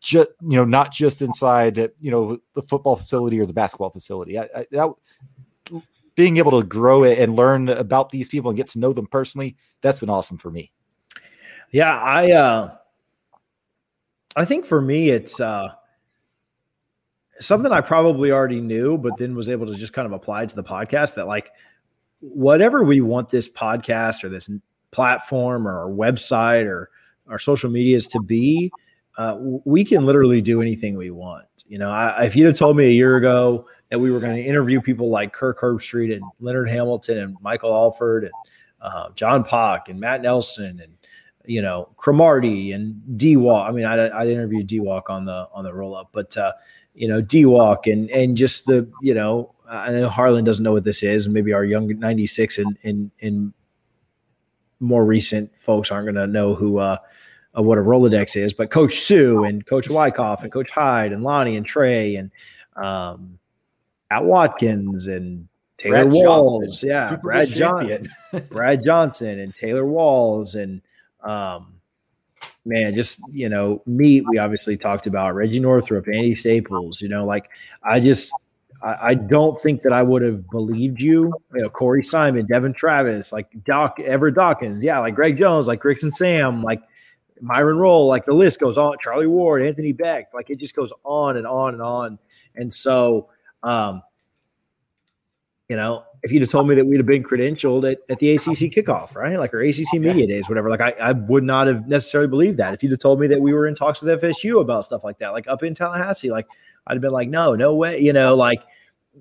[0.00, 4.38] Just you know, not just inside you know the football facility or the basketball facility.
[4.38, 4.88] I, I, that,
[6.14, 9.06] being able to grow it and learn about these people and get to know them
[9.06, 10.72] personally, that's been awesome for me.
[11.70, 12.74] Yeah, I uh
[14.36, 15.68] I think for me it's uh
[17.40, 20.54] something I probably already knew, but then was able to just kind of apply to
[20.54, 21.50] the podcast that like
[22.20, 24.50] whatever we want this podcast or this
[24.90, 26.90] platform or our website or
[27.28, 28.70] our social medias to be,
[29.18, 31.46] uh, we can literally do anything we want.
[31.66, 34.34] You know, I, if you'd have told me a year ago that we were going
[34.34, 38.32] to interview people like Kirk Herbstreit and Leonard Hamilton and Michael Alford and
[38.80, 40.94] uh, John Pak and Matt Nelson and
[41.44, 43.68] you know Cromartie and D Walk.
[43.68, 46.54] I mean, I I interviewed D Walk on the on the roll up, but uh,
[46.94, 50.72] you know, D Walk and and just the you know, I know Harlan doesn't know
[50.72, 53.52] what this is, and maybe our young '96 and in
[54.80, 56.96] more recent folks aren't going to know who uh,
[57.58, 61.22] uh, what a Rolodex is, but Coach Sue and Coach Wyckoff and Coach Hyde and
[61.22, 62.30] Lonnie and Trey and
[62.74, 63.38] um,
[64.12, 65.48] At Watkins and
[65.78, 68.08] Taylor Brad Walls, Johnson, yeah, Brad Johnson,
[68.50, 70.82] Brad Johnson and Taylor Walls and
[71.22, 71.80] um,
[72.64, 74.24] man, just you know, meet.
[74.28, 77.00] We obviously talked about Reggie Northrup, Andy Staples.
[77.00, 77.48] You know, like
[77.82, 78.32] I just
[78.82, 81.32] I, I don't think that I would have believed you.
[81.54, 85.82] You know, Corey Simon, Devin Travis, like Doc Everett Dawkins, yeah, like Greg Jones, like
[85.84, 86.82] and Sam, like
[87.40, 88.96] Myron Rolle, like the list goes on.
[89.00, 92.18] Charlie Ward, Anthony Becht, like it just goes on and on and on.
[92.54, 93.30] And so,
[93.62, 94.02] um,
[95.68, 98.34] you know, if you'd have told me that we'd have been credentialed at, at the
[98.34, 99.38] ACC kickoff, right?
[99.38, 100.68] Like our ACC media days, whatever.
[100.68, 102.74] Like I, I would not have necessarily believed that.
[102.74, 105.18] If you'd have told me that we were in talks with FSU about stuff like
[105.18, 106.46] that, like up in Tallahassee, like
[106.86, 107.98] I'd have been like, no, no way.
[107.98, 108.62] You know, like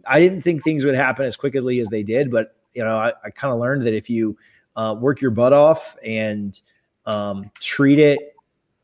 [0.06, 3.14] I didn't think things would happen as quickly as they did, but you know, I,
[3.24, 4.38] I kind of learned that if you
[4.76, 6.60] uh, work your butt off and
[7.06, 8.36] um, treat it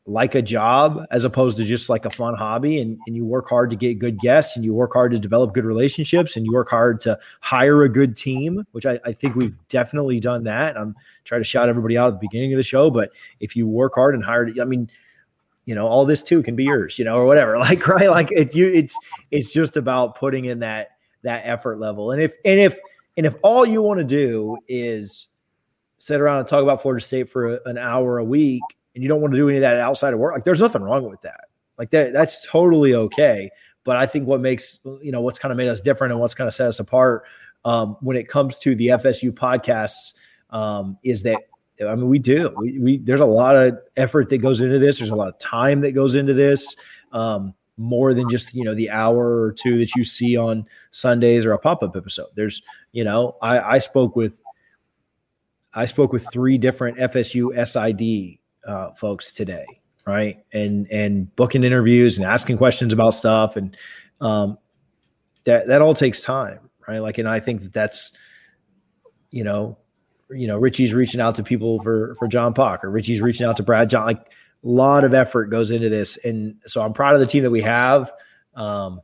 [0.08, 2.80] like a job as opposed to just like a fun hobby.
[2.80, 5.52] And, and you work hard to get good guests and you work hard to develop
[5.52, 9.36] good relationships and you work hard to hire a good team which I, I think
[9.36, 10.78] we've definitely done that.
[10.78, 13.68] I'm trying to shout everybody out at the beginning of the show but if you
[13.68, 14.90] work hard and hire i mean
[15.66, 17.58] you know all this too can be yours you know or whatever.
[17.58, 18.08] Like right?
[18.08, 18.96] Like it, you it's
[19.30, 22.12] it's just about putting in that that effort level.
[22.12, 22.78] And if and if
[23.18, 25.28] and if all you want to do is
[25.98, 28.62] sit around and talk about florida state for a, an hour a week
[28.98, 30.82] and you don't want to do any of that outside of work, like there's nothing
[30.82, 31.44] wrong with that.
[31.78, 33.48] Like that, that's totally okay.
[33.84, 36.34] But I think what makes you know what's kind of made us different and what's
[36.34, 37.22] kind of set us apart
[37.64, 40.14] um, when it comes to the FSU podcasts
[40.50, 41.38] um, is that
[41.80, 44.98] I mean we do we, we there's a lot of effort that goes into this.
[44.98, 46.74] There's a lot of time that goes into this.
[47.12, 51.46] Um, more than just you know the hour or two that you see on Sundays
[51.46, 52.26] or a pop up episode.
[52.34, 54.40] There's you know I, I spoke with
[55.72, 58.37] I spoke with three different FSU SID
[58.68, 59.66] uh, folks today,
[60.06, 60.44] right?
[60.52, 63.76] And and booking interviews and asking questions about stuff, and
[64.20, 64.58] um,
[65.44, 66.98] that that all takes time, right?
[66.98, 68.16] Like, and I think that that's,
[69.30, 69.78] you know,
[70.30, 73.56] you know, Richie's reaching out to people for for John Pak, or Richie's reaching out
[73.56, 74.04] to Brad John.
[74.04, 77.42] Like, a lot of effort goes into this, and so I'm proud of the team
[77.42, 78.12] that we have.
[78.54, 79.00] Um,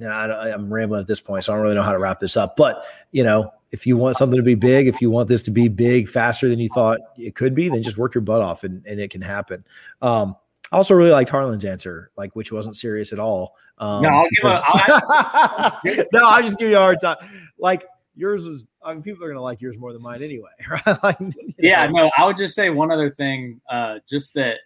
[0.00, 2.20] and I, I'm rambling at this point, so I don't really know how to wrap
[2.20, 2.56] this up.
[2.56, 5.50] But you know, if you want something to be big, if you want this to
[5.50, 8.64] be big faster than you thought it could be, then just work your butt off
[8.64, 9.64] and, and it can happen.
[10.00, 10.36] Um,
[10.72, 13.54] I also really liked Harlan's answer, like which wasn't serious at all.
[13.78, 15.80] Um, no, I'll give a, I'll
[16.12, 17.16] no, I'll just give you a hard time.
[17.58, 17.84] Like
[18.16, 20.50] yours is, I mean, people are gonna like yours more than mine anyway,
[20.86, 21.02] right?
[21.02, 21.18] like,
[21.58, 22.04] yeah, know.
[22.04, 24.58] no, I would just say one other thing, uh, just that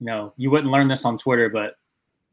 [0.00, 1.74] you know you wouldn't learn this on Twitter, but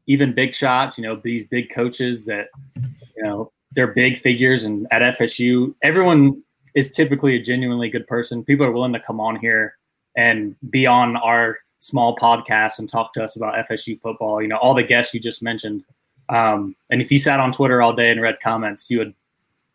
[0.06, 4.88] even big shots, you know, these big coaches that you know they're big figures and
[4.90, 6.42] at FSU, everyone
[6.74, 8.42] is typically a genuinely good person.
[8.42, 9.76] People are willing to come on here
[10.16, 14.40] and be on our small podcast and talk to us about FSU football.
[14.40, 15.84] You know, all the guests you just mentioned.
[16.30, 19.14] Um, and if you sat on Twitter all day and read comments, you would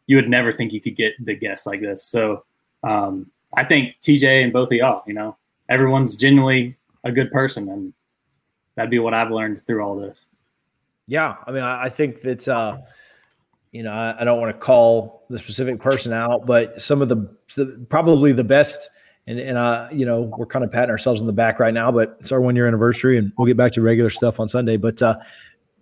[0.07, 2.03] you would never think you could get big guests like this.
[2.03, 2.43] So
[2.83, 5.37] um, I think TJ and both of y'all, you know,
[5.69, 7.93] everyone's genuinely a good person, and
[8.75, 10.25] that'd be what I've learned through all this.
[11.07, 12.79] Yeah, I mean, I, I think that uh,
[13.71, 17.09] you know, I, I don't want to call the specific person out, but some of
[17.09, 18.89] the, probably the best.
[19.27, 21.91] And, and uh, you know, we're kind of patting ourselves on the back right now,
[21.91, 24.77] but it's our one year anniversary and we'll get back to regular stuff on Sunday.
[24.77, 25.19] But uh,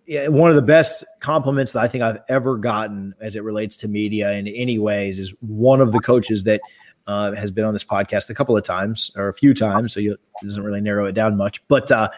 [0.05, 3.75] yeah, one of the best compliments that I think I've ever gotten as it relates
[3.77, 6.61] to media in any ways is one of the coaches that
[7.07, 9.93] uh, has been on this podcast a couple of times or a few times.
[9.93, 12.09] So you, it doesn't really narrow it down much, but uh,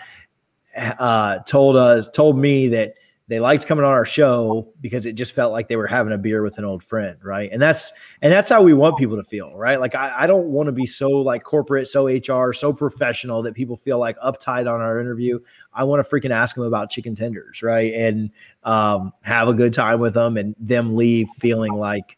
[0.76, 2.96] uh, told us, told me that–
[3.32, 6.18] they liked coming on our show because it just felt like they were having a
[6.18, 7.50] beer with an old friend, right?
[7.50, 9.80] And that's and that's how we want people to feel, right?
[9.80, 13.54] Like I, I don't want to be so like corporate, so HR, so professional that
[13.54, 15.40] people feel like uptight on our interview.
[15.74, 17.94] I want to freaking ask them about chicken tenders, right?
[17.94, 18.32] And
[18.64, 22.18] um, have a good time with them and them leave feeling like,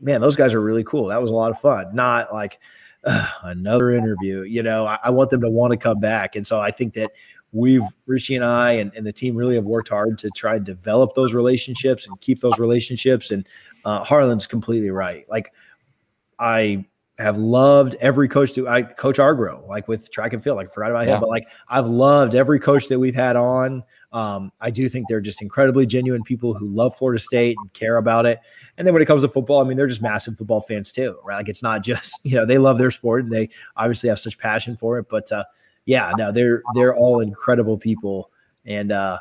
[0.00, 1.06] man, those guys are really cool.
[1.06, 1.94] That was a lot of fun.
[1.94, 2.58] Not like
[3.44, 4.42] another interview.
[4.42, 6.34] You know, I, I want them to want to come back.
[6.34, 7.12] And so I think that
[7.52, 10.64] we've Richie and I and, and the team really have worked hard to try and
[10.64, 13.30] develop those relationships and keep those relationships.
[13.30, 13.46] And
[13.84, 15.28] uh, Harlan's completely right.
[15.28, 15.52] Like
[16.38, 16.84] I
[17.18, 20.90] have loved every coach to I coach Argro, like with track and field, like forgot
[20.90, 21.14] about yeah.
[21.14, 23.82] him, but like I've loved every coach that we've had on.
[24.12, 27.98] Um, I do think they're just incredibly genuine people who love Florida State and care
[27.98, 28.40] about it.
[28.76, 31.18] And then when it comes to football, I mean, they're just massive football fans too,
[31.22, 31.36] right?
[31.36, 34.38] Like it's not just, you know, they love their sport and they obviously have such
[34.38, 35.44] passion for it, but uh,
[35.90, 38.30] yeah, no, they're they're all incredible people,
[38.64, 39.18] and uh,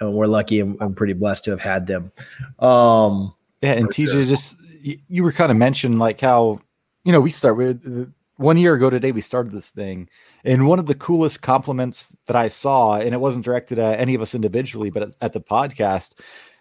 [0.00, 2.12] and we're lucky and, and pretty blessed to have had them.
[2.58, 4.24] Um, yeah, and TJ, sure.
[4.26, 6.60] just you were kind of mentioned like how
[7.04, 10.08] you know we start with one year ago today we started this thing
[10.44, 14.14] and one of the coolest compliments that i saw and it wasn't directed at any
[14.14, 16.14] of us individually but at, at the podcast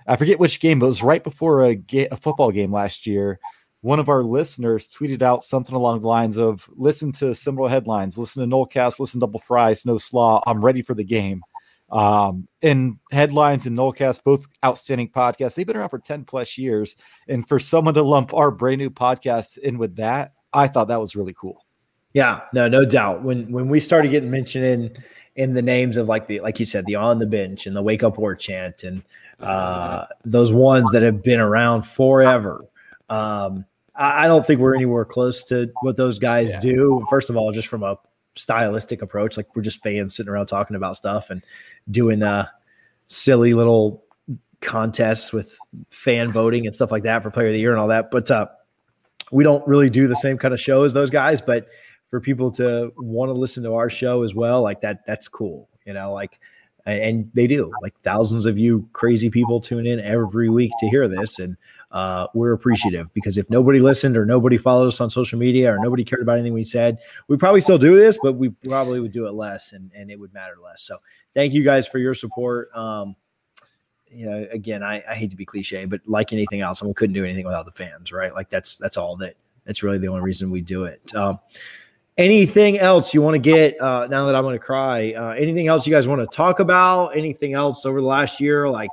[0.07, 3.07] i forget which game but it was right before a, ga- a football game last
[3.07, 3.39] year
[3.81, 8.17] one of our listeners tweeted out something along the lines of listen to Seminole Headlines,
[8.17, 10.43] listen to Nolecast, listen to Double Fry, Snow Slaw.
[10.45, 11.41] I'm ready for the game.
[11.91, 15.55] Um, and headlines and Nolecast, both outstanding podcasts.
[15.55, 16.95] They've been around for 10 plus years.
[17.27, 20.99] And for someone to lump our brand new podcast in with that, I thought that
[20.99, 21.65] was really cool.
[22.13, 23.23] Yeah, no, no doubt.
[23.23, 25.03] When when we started getting mentioned in
[25.35, 27.83] in the names of like the like you said, the on the bench and the
[27.83, 29.03] wake up war chant and
[29.39, 32.65] uh those ones that have been around forever.
[33.09, 36.59] Um, I don't think we're anywhere close to what those guys yeah.
[36.59, 37.05] do.
[37.09, 37.97] First of all, just from a
[38.35, 41.43] stylistic approach, like we're just fans sitting around talking about stuff and
[41.91, 42.47] doing uh,
[43.07, 44.05] silly little
[44.61, 45.53] contests with
[45.89, 48.09] fan voting and stuff like that for player of the year and all that.
[48.09, 48.47] But uh,
[49.31, 51.41] we don't really do the same kind of show as those guys.
[51.41, 51.67] But
[52.09, 55.67] for people to want to listen to our show as well, like that, that's cool.
[55.85, 56.39] You know, like,
[56.85, 57.71] and they do.
[57.81, 61.57] Like thousands of you crazy people tune in every week to hear this, and
[61.91, 65.79] uh, we're appreciative because if nobody listened or nobody followed us on social media or
[65.79, 69.11] nobody cared about anything we said, we probably still do this, but we probably would
[69.11, 70.83] do it less and, and it would matter less.
[70.83, 70.97] So
[71.33, 72.69] thank you guys for your support.
[72.75, 73.15] Um,
[74.11, 76.93] you know, again, I, I hate to be cliche, but like anything else, I we
[76.93, 78.33] couldn't do anything without the fans, right?
[78.33, 79.35] Like that's that's all that
[79.65, 81.13] that's really the only reason we do it.
[81.15, 81.39] Um,
[82.17, 85.13] anything else you want to get uh, now that I'm going to cry?
[85.13, 87.15] Uh, anything else you guys want to talk about?
[87.15, 88.67] Anything else over the last year?
[88.67, 88.89] Like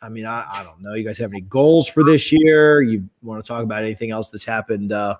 [0.00, 0.94] I mean, I, I don't know.
[0.94, 2.80] You guys have any goals for this year?
[2.82, 5.16] You want to talk about anything else that's happened uh,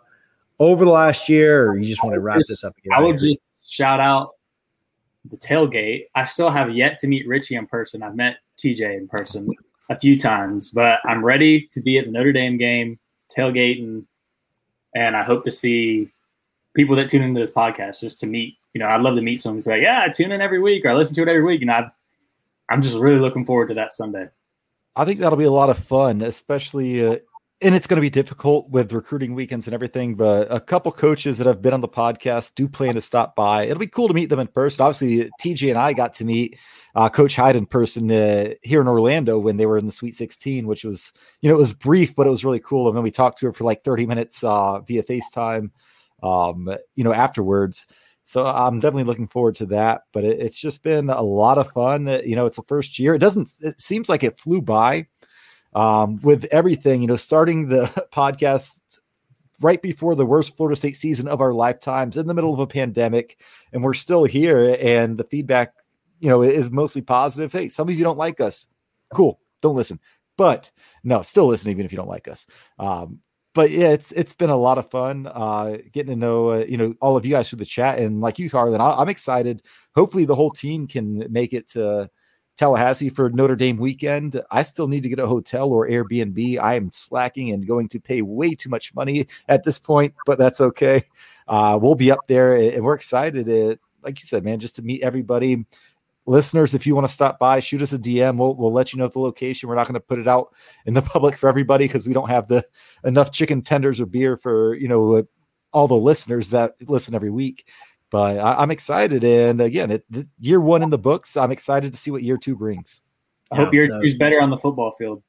[0.58, 2.74] over the last year, or you just want to wrap this up?
[2.92, 4.34] I would just shout out
[5.30, 6.06] the tailgate.
[6.14, 8.02] I still have yet to meet Richie in person.
[8.02, 9.50] I've met TJ in person
[9.90, 12.98] a few times, but I'm ready to be at the Notre Dame game,
[13.36, 14.04] tailgating,
[14.94, 16.10] and I hope to see
[16.74, 18.56] people that tune into this podcast just to meet.
[18.74, 20.90] You know, I'd love to meet someone like, yeah, I tune in every week or
[20.90, 21.90] I listen to it every week, and I,
[22.70, 24.28] I'm just really looking forward to that Sunday.
[24.98, 27.18] I think that'll be a lot of fun, especially, uh,
[27.62, 30.16] and it's going to be difficult with recruiting weekends and everything.
[30.16, 33.62] But a couple coaches that have been on the podcast do plan to stop by.
[33.62, 34.84] It'll be cool to meet them in person.
[34.84, 36.58] Obviously, TJ and I got to meet
[36.96, 40.16] uh, Coach Hyde in person uh, here in Orlando when they were in the Sweet
[40.16, 42.88] 16, which was, you know, it was brief, but it was really cool.
[42.88, 45.70] And then we talked to her for like 30 minutes uh, via FaceTime,
[46.24, 47.86] um, you know, afterwards.
[48.28, 50.02] So I'm definitely looking forward to that.
[50.12, 52.06] But it, it's just been a lot of fun.
[52.06, 53.14] Uh, you know, it's the first year.
[53.14, 53.50] It doesn't.
[53.62, 55.06] It seems like it flew by
[55.74, 57.00] um, with everything.
[57.00, 58.80] You know, starting the podcast
[59.62, 62.66] right before the worst Florida State season of our lifetimes, in the middle of a
[62.66, 63.40] pandemic,
[63.72, 64.76] and we're still here.
[64.78, 65.72] And the feedback,
[66.20, 67.50] you know, is mostly positive.
[67.50, 68.68] Hey, some of you don't like us.
[69.14, 70.00] Cool, don't listen.
[70.36, 70.70] But
[71.02, 72.46] no, still listen even if you don't like us.
[72.78, 73.20] Um,
[73.54, 76.76] but yeah, it's it's been a lot of fun uh, getting to know uh, you
[76.76, 78.80] know all of you guys through the chat and like you, Harlan.
[78.80, 79.62] I, am excited.
[79.94, 82.10] Hopefully, the whole team can make it to
[82.56, 84.42] Tallahassee for Notre Dame weekend.
[84.50, 86.58] I still need to get a hotel or Airbnb.
[86.58, 90.38] I am slacking and going to pay way too much money at this point, but
[90.38, 91.04] that's okay.
[91.46, 93.46] Uh, we'll be up there and we're excited.
[93.46, 95.64] To, like you said, man, just to meet everybody
[96.28, 98.36] listeners, if you want to stop by, shoot us a DM.
[98.36, 99.68] We'll, we'll let you know the location.
[99.68, 100.54] We're not going to put it out
[100.86, 102.64] in the public for everybody because we don't have the
[103.04, 105.22] enough chicken tenders or beer for you know uh,
[105.72, 107.66] all the listeners that listen every week.
[108.10, 110.04] But I, am excited, and again, it,
[110.38, 111.36] year one in the books.
[111.36, 113.02] I'm excited to see what year two brings.
[113.50, 115.22] I hope year two is better on the football field.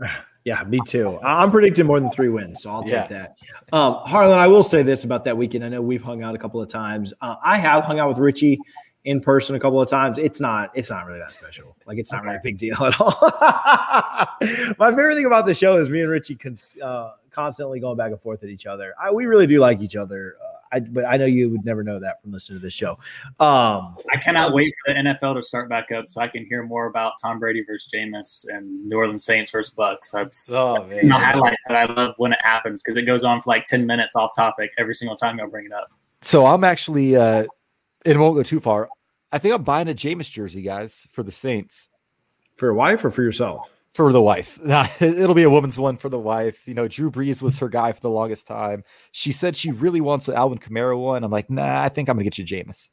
[0.44, 1.18] Yeah, me too.
[1.22, 3.06] I'm predicting more than three wins, so I'll take yeah.
[3.08, 3.36] that.
[3.70, 5.62] Um, Harlan, I will say this about that weekend.
[5.62, 7.12] I know we've hung out a couple of times.
[7.20, 8.58] Uh, I have hung out with Richie
[9.08, 10.18] in person a couple of times.
[10.18, 11.74] It's not it's not really that special.
[11.86, 12.28] Like it's not okay.
[12.28, 13.16] really a big deal at all.
[14.78, 18.12] My favorite thing about the show is me and Richie cons- uh, constantly going back
[18.12, 18.94] and forth at each other.
[19.02, 20.36] I, we really do like each other.
[20.42, 22.98] Uh, I, but I know you would never know that from listening to this show.
[23.40, 26.62] Um, I cannot wait for the NFL to start back up so I can hear
[26.62, 30.10] more about Tom Brady versus Jameis and New Orleans Saints versus Bucks.
[30.10, 31.08] That's oh, man.
[31.08, 33.86] the highlights that I love when it happens because it goes on for like 10
[33.86, 35.88] minutes off topic every single time I bring it up.
[36.20, 37.44] So I'm actually, uh,
[38.04, 38.90] it won't go too far.
[39.32, 41.90] I think I'm buying a Jameis jersey, guys, for the Saints.
[42.56, 43.70] For your wife or for yourself?
[43.92, 44.58] For the wife.
[45.00, 46.66] It'll be a woman's one for the wife.
[46.66, 48.84] You know, Drew Brees was her guy for the longest time.
[49.12, 51.24] She said she really wants an Alvin Kamara one.
[51.24, 52.88] I'm like, nah, I think I'm going to get you Jameis.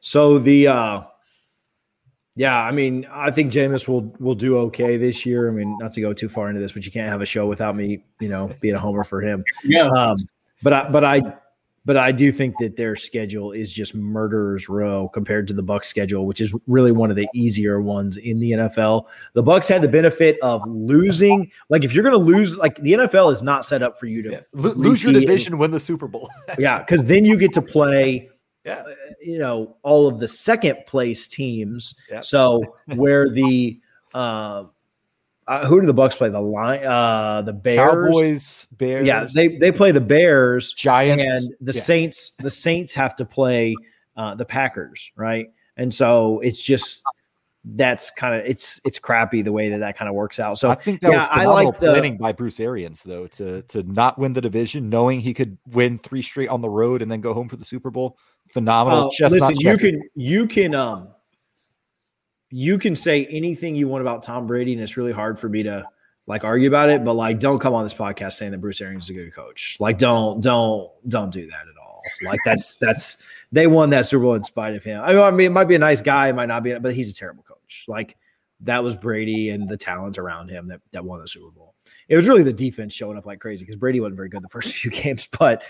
[0.00, 1.02] So the, uh,
[2.34, 5.48] yeah, I mean, I think Jameis will will do okay this year.
[5.48, 7.46] I mean, not to go too far into this, but you can't have a show
[7.46, 9.44] without me, you know, being a homer for him.
[9.64, 9.88] Yeah.
[9.88, 10.16] Um,
[10.62, 11.20] but I, but I
[11.84, 15.88] but I do think that their schedule is just murderer's row compared to the Bucks
[15.88, 19.06] schedule, which is really one of the easier ones in the NFL.
[19.34, 21.50] The Bucks had the benefit of losing.
[21.68, 24.22] Like if you're going to lose, like the NFL is not set up for you
[24.22, 24.40] to yeah.
[24.52, 26.30] lose your division, and, win the Super Bowl.
[26.58, 28.28] yeah, because then you get to play.
[28.64, 28.74] Yeah.
[28.74, 31.96] Uh, you know all of the second place teams.
[32.08, 32.20] Yeah.
[32.20, 33.80] So where the
[34.14, 34.64] uh,
[35.46, 36.28] uh, who do the Bucks play?
[36.28, 39.06] The line, uh, the Bears, Cowboys, Bears.
[39.06, 41.80] Yeah, they they play the Bears, Giants, and the yeah.
[41.80, 42.30] Saints.
[42.38, 43.74] The Saints have to play
[44.16, 45.48] uh, the Packers, right?
[45.76, 47.02] And so it's just
[47.64, 50.58] that's kind of it's it's crappy the way that that kind of works out.
[50.58, 53.26] So I think that yeah, was phenomenal I like planning the, by Bruce Arians though
[53.28, 57.02] to to not win the division, knowing he could win three straight on the road
[57.02, 58.18] and then go home for the Super Bowl.
[58.50, 59.10] Phenomenal.
[59.20, 61.08] Uh, listen, you can you can um
[62.52, 65.62] you can say anything you want about Tom Brady, and it's really hard for me
[65.62, 65.84] to
[66.26, 67.02] like argue about it.
[67.02, 69.78] But like, don't come on this podcast saying that Bruce Arians is a good coach.
[69.80, 72.02] Like, don't, don't, don't do that at all.
[72.22, 73.22] Like, that's that's
[73.52, 75.02] they won that Super Bowl in spite of him.
[75.02, 77.14] I mean, it might be a nice guy, it might not be, but he's a
[77.14, 77.86] terrible coach.
[77.88, 78.18] Like,
[78.60, 81.74] that was Brady and the talent around him that that won the Super Bowl.
[82.08, 84.48] It was really the defense showing up like crazy because Brady wasn't very good the
[84.48, 85.62] first few games, but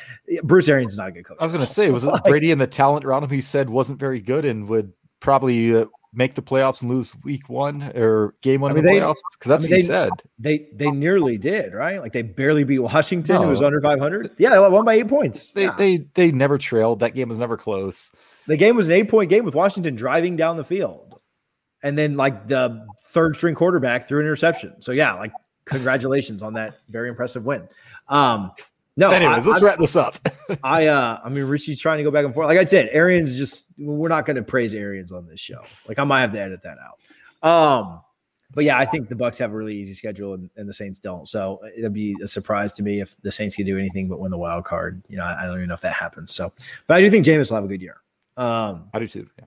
[0.43, 1.39] Bruce Arians is not a good coach.
[1.41, 3.41] I was going to say, was it like, Brady and the talent around him he
[3.41, 7.83] said wasn't very good and would probably uh, make the playoffs and lose week one
[7.95, 9.21] or game one I mean, of the they, playoffs?
[9.33, 10.11] Because that's I mean, what he said.
[10.39, 12.01] They they nearly did, right?
[12.01, 13.37] Like they barely beat Washington.
[13.37, 13.45] No.
[13.45, 14.33] It was under 500.
[14.39, 15.53] Yeah, they won by eight points.
[15.53, 15.75] They, yeah.
[15.77, 17.01] they they never trailed.
[17.01, 18.13] That game was never close.
[18.47, 21.21] The game was an eight point game with Washington driving down the field,
[21.83, 24.81] and then like the third string quarterback threw an interception.
[24.81, 25.33] So yeah, like
[25.65, 27.69] congratulations on that very impressive win.
[28.09, 28.53] Um,
[28.97, 30.17] no, anyways, I, let's I, wrap this up.
[30.63, 32.47] I uh I mean Richie's trying to go back and forth.
[32.47, 35.63] Like I said, Arians just we're not gonna praise Arians on this show.
[35.89, 37.49] Like I might have to edit that out.
[37.49, 38.01] Um
[38.55, 40.99] but yeah, I think the Bucks have a really easy schedule and, and the Saints
[40.99, 41.27] don't.
[41.27, 44.31] So it'll be a surprise to me if the Saints can do anything but win
[44.31, 45.03] the wild card.
[45.09, 46.35] You know, I, I don't even know if that happens.
[46.35, 46.53] So
[46.87, 47.97] but I do think Jameis will have a good year.
[48.37, 49.27] Um I do too.
[49.39, 49.47] Yeah.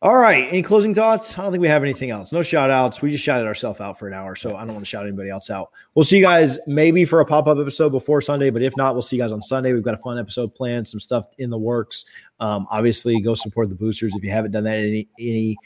[0.00, 0.46] All right.
[0.48, 1.36] Any closing thoughts?
[1.36, 2.30] I don't think we have anything else.
[2.30, 3.02] No shout outs.
[3.02, 4.36] We just shouted ourselves out for an hour.
[4.36, 5.70] So I don't want to shout anybody else out.
[5.96, 8.50] We'll see you guys maybe for a pop up episode before Sunday.
[8.50, 9.72] But if not, we'll see you guys on Sunday.
[9.72, 12.04] We've got a fun episode planned, some stuff in the works.
[12.38, 14.76] Um, obviously, go support the boosters if you haven't done that.
[14.76, 15.56] Any, any,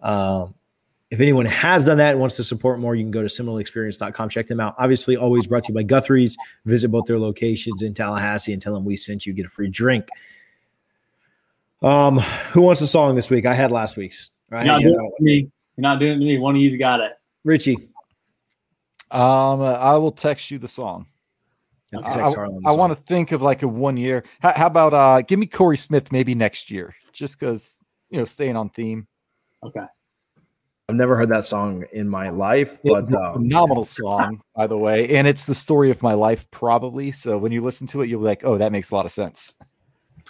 [0.00, 0.54] um,
[1.10, 4.30] if anyone has done that and wants to support more, you can go to similarlyexperience.com.
[4.30, 4.74] Check them out.
[4.78, 6.38] Obviously, always brought to you by Guthrie's.
[6.64, 9.34] Visit both their locations in Tallahassee and tell them we sent you.
[9.34, 10.08] Get a free drink.
[11.82, 12.18] Um,
[12.52, 13.46] who wants the song this week?
[13.46, 14.30] I had last week's.
[14.50, 14.64] Right?
[14.64, 15.50] You're not doing it to me.
[15.76, 16.38] You're not doing it to me.
[16.38, 17.12] One of you's got it.
[17.44, 17.76] Richie.
[19.10, 21.06] Um, I will text you the song.
[21.94, 22.32] I, I,
[22.66, 24.24] I want to think of like a one year.
[24.40, 28.24] How, how, about uh give me Corey Smith maybe next year, just because you know
[28.24, 29.06] staying on theme.
[29.62, 29.84] Okay.
[30.88, 34.76] I've never heard that song in my life, but it's a phenomenal song, by the
[34.76, 37.12] way, and it's the story of my life, probably.
[37.12, 39.12] So when you listen to it, you'll be like, "Oh, that makes a lot of
[39.12, 39.52] sense."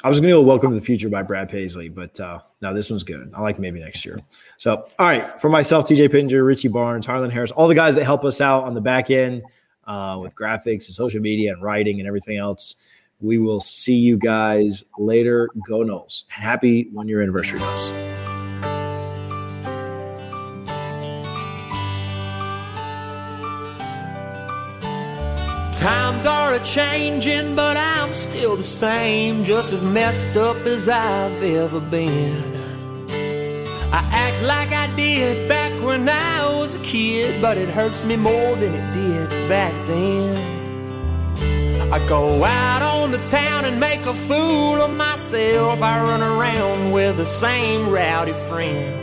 [0.04, 2.74] I was going to go Welcome to the Future by Brad Paisley, but uh, no,
[2.74, 3.30] this one's good.
[3.34, 4.18] I like maybe next year.
[4.56, 8.02] So, all right, for myself, TJ Pittenger, Richie Barnes, Harlan Harris, all the guys that
[8.02, 9.42] help us out on the back end
[9.86, 12.74] uh, with graphics and social media and writing and everything else.
[13.20, 15.48] We will see you guys later.
[15.68, 16.28] Go Noles.
[16.28, 17.88] Happy one year anniversary guys.
[25.78, 31.42] Times are a changing, but I'm still the same, just as messed up as I've
[31.42, 32.56] ever been.
[33.92, 38.16] I act like I did back when I was a kid, but it hurts me
[38.16, 40.52] more than it did back then.
[41.92, 45.82] I go out on the town and make a fool of myself.
[45.82, 49.01] I run around with the same rowdy friends.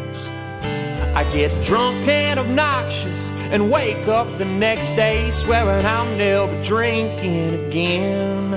[1.19, 7.67] I get drunk and obnoxious and wake up the next day swearing I'm never drinking
[7.67, 8.53] again.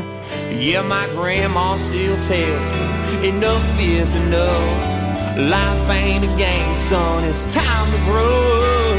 [0.48, 5.36] Yeah, my grandma still tells me enough is enough.
[5.36, 8.94] Life ain't a game, son, it's time to grow.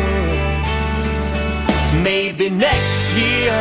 [2.04, 3.54] Maybe next year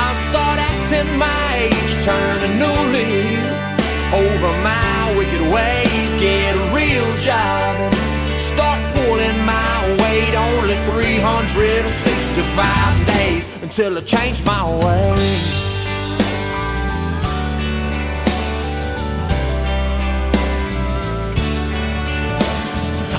[0.00, 3.52] I'll start acting my age, turn a new leaf
[4.14, 8.01] over my wicked ways, get a real job
[9.12, 10.34] pulling my weight.
[10.34, 15.60] Only 365 days until I change my ways.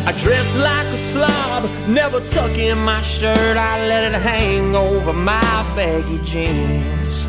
[0.05, 3.57] I dress like a slob, never tuck in my shirt.
[3.57, 7.25] I let it hang over my baggy jeans.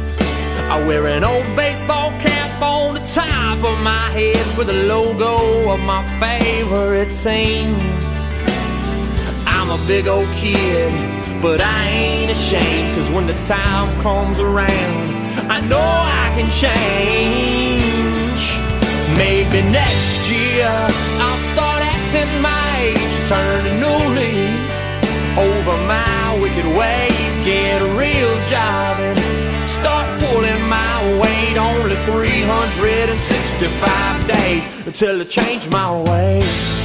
[0.72, 5.70] I wear an old baseball cap on the top of my head with the logo
[5.70, 8.03] of my favorite team.
[9.66, 10.92] I'm a big old kid,
[11.40, 12.96] but I ain't ashamed.
[12.96, 15.04] Cause when the time comes around,
[15.48, 18.44] I know I can change.
[19.16, 24.68] Maybe next year I'll start acting my age, turn a new leaf
[25.40, 29.16] over my wicked ways, get a real job and
[29.66, 31.56] start pulling my weight.
[31.56, 36.83] Only 365 days until I change my ways.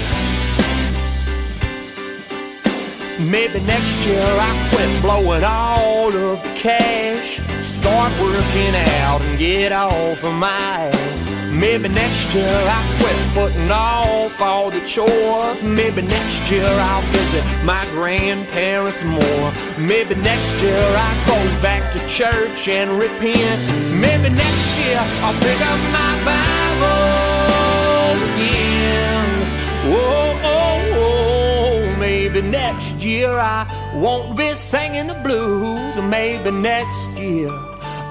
[3.19, 7.41] Maybe next year I quit blowing all of the cash.
[7.59, 11.29] Start working out and get off of my ass.
[11.51, 15.63] Maybe next year I quit putting off all the chores.
[15.63, 19.51] Maybe next year I'll visit my grandparents more.
[19.77, 23.59] Maybe next year I go back to church and repent.
[23.99, 29.27] Maybe next year I'll pick up my Bible again.
[29.91, 30.18] Whoa.
[32.39, 35.97] Maybe next year I won't be singing the blues.
[35.97, 37.51] Maybe next year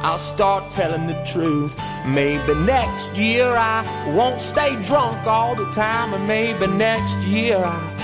[0.03, 1.75] I'll start telling the truth.
[2.05, 6.13] Maybe next year I won't stay drunk all the time.
[6.13, 7.57] And maybe next year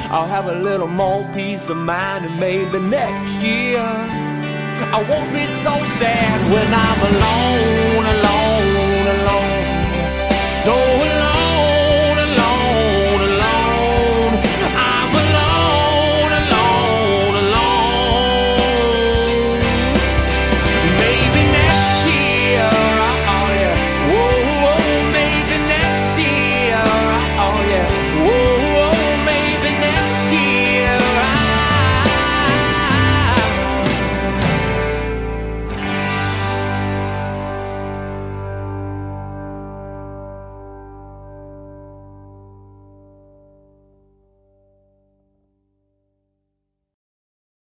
[0.09, 2.25] I'll have a little more peace of mind.
[2.25, 3.85] And maybe next year
[4.97, 9.65] I won't be so sad when I'm alone, alone, alone.
[10.65, 11.14] So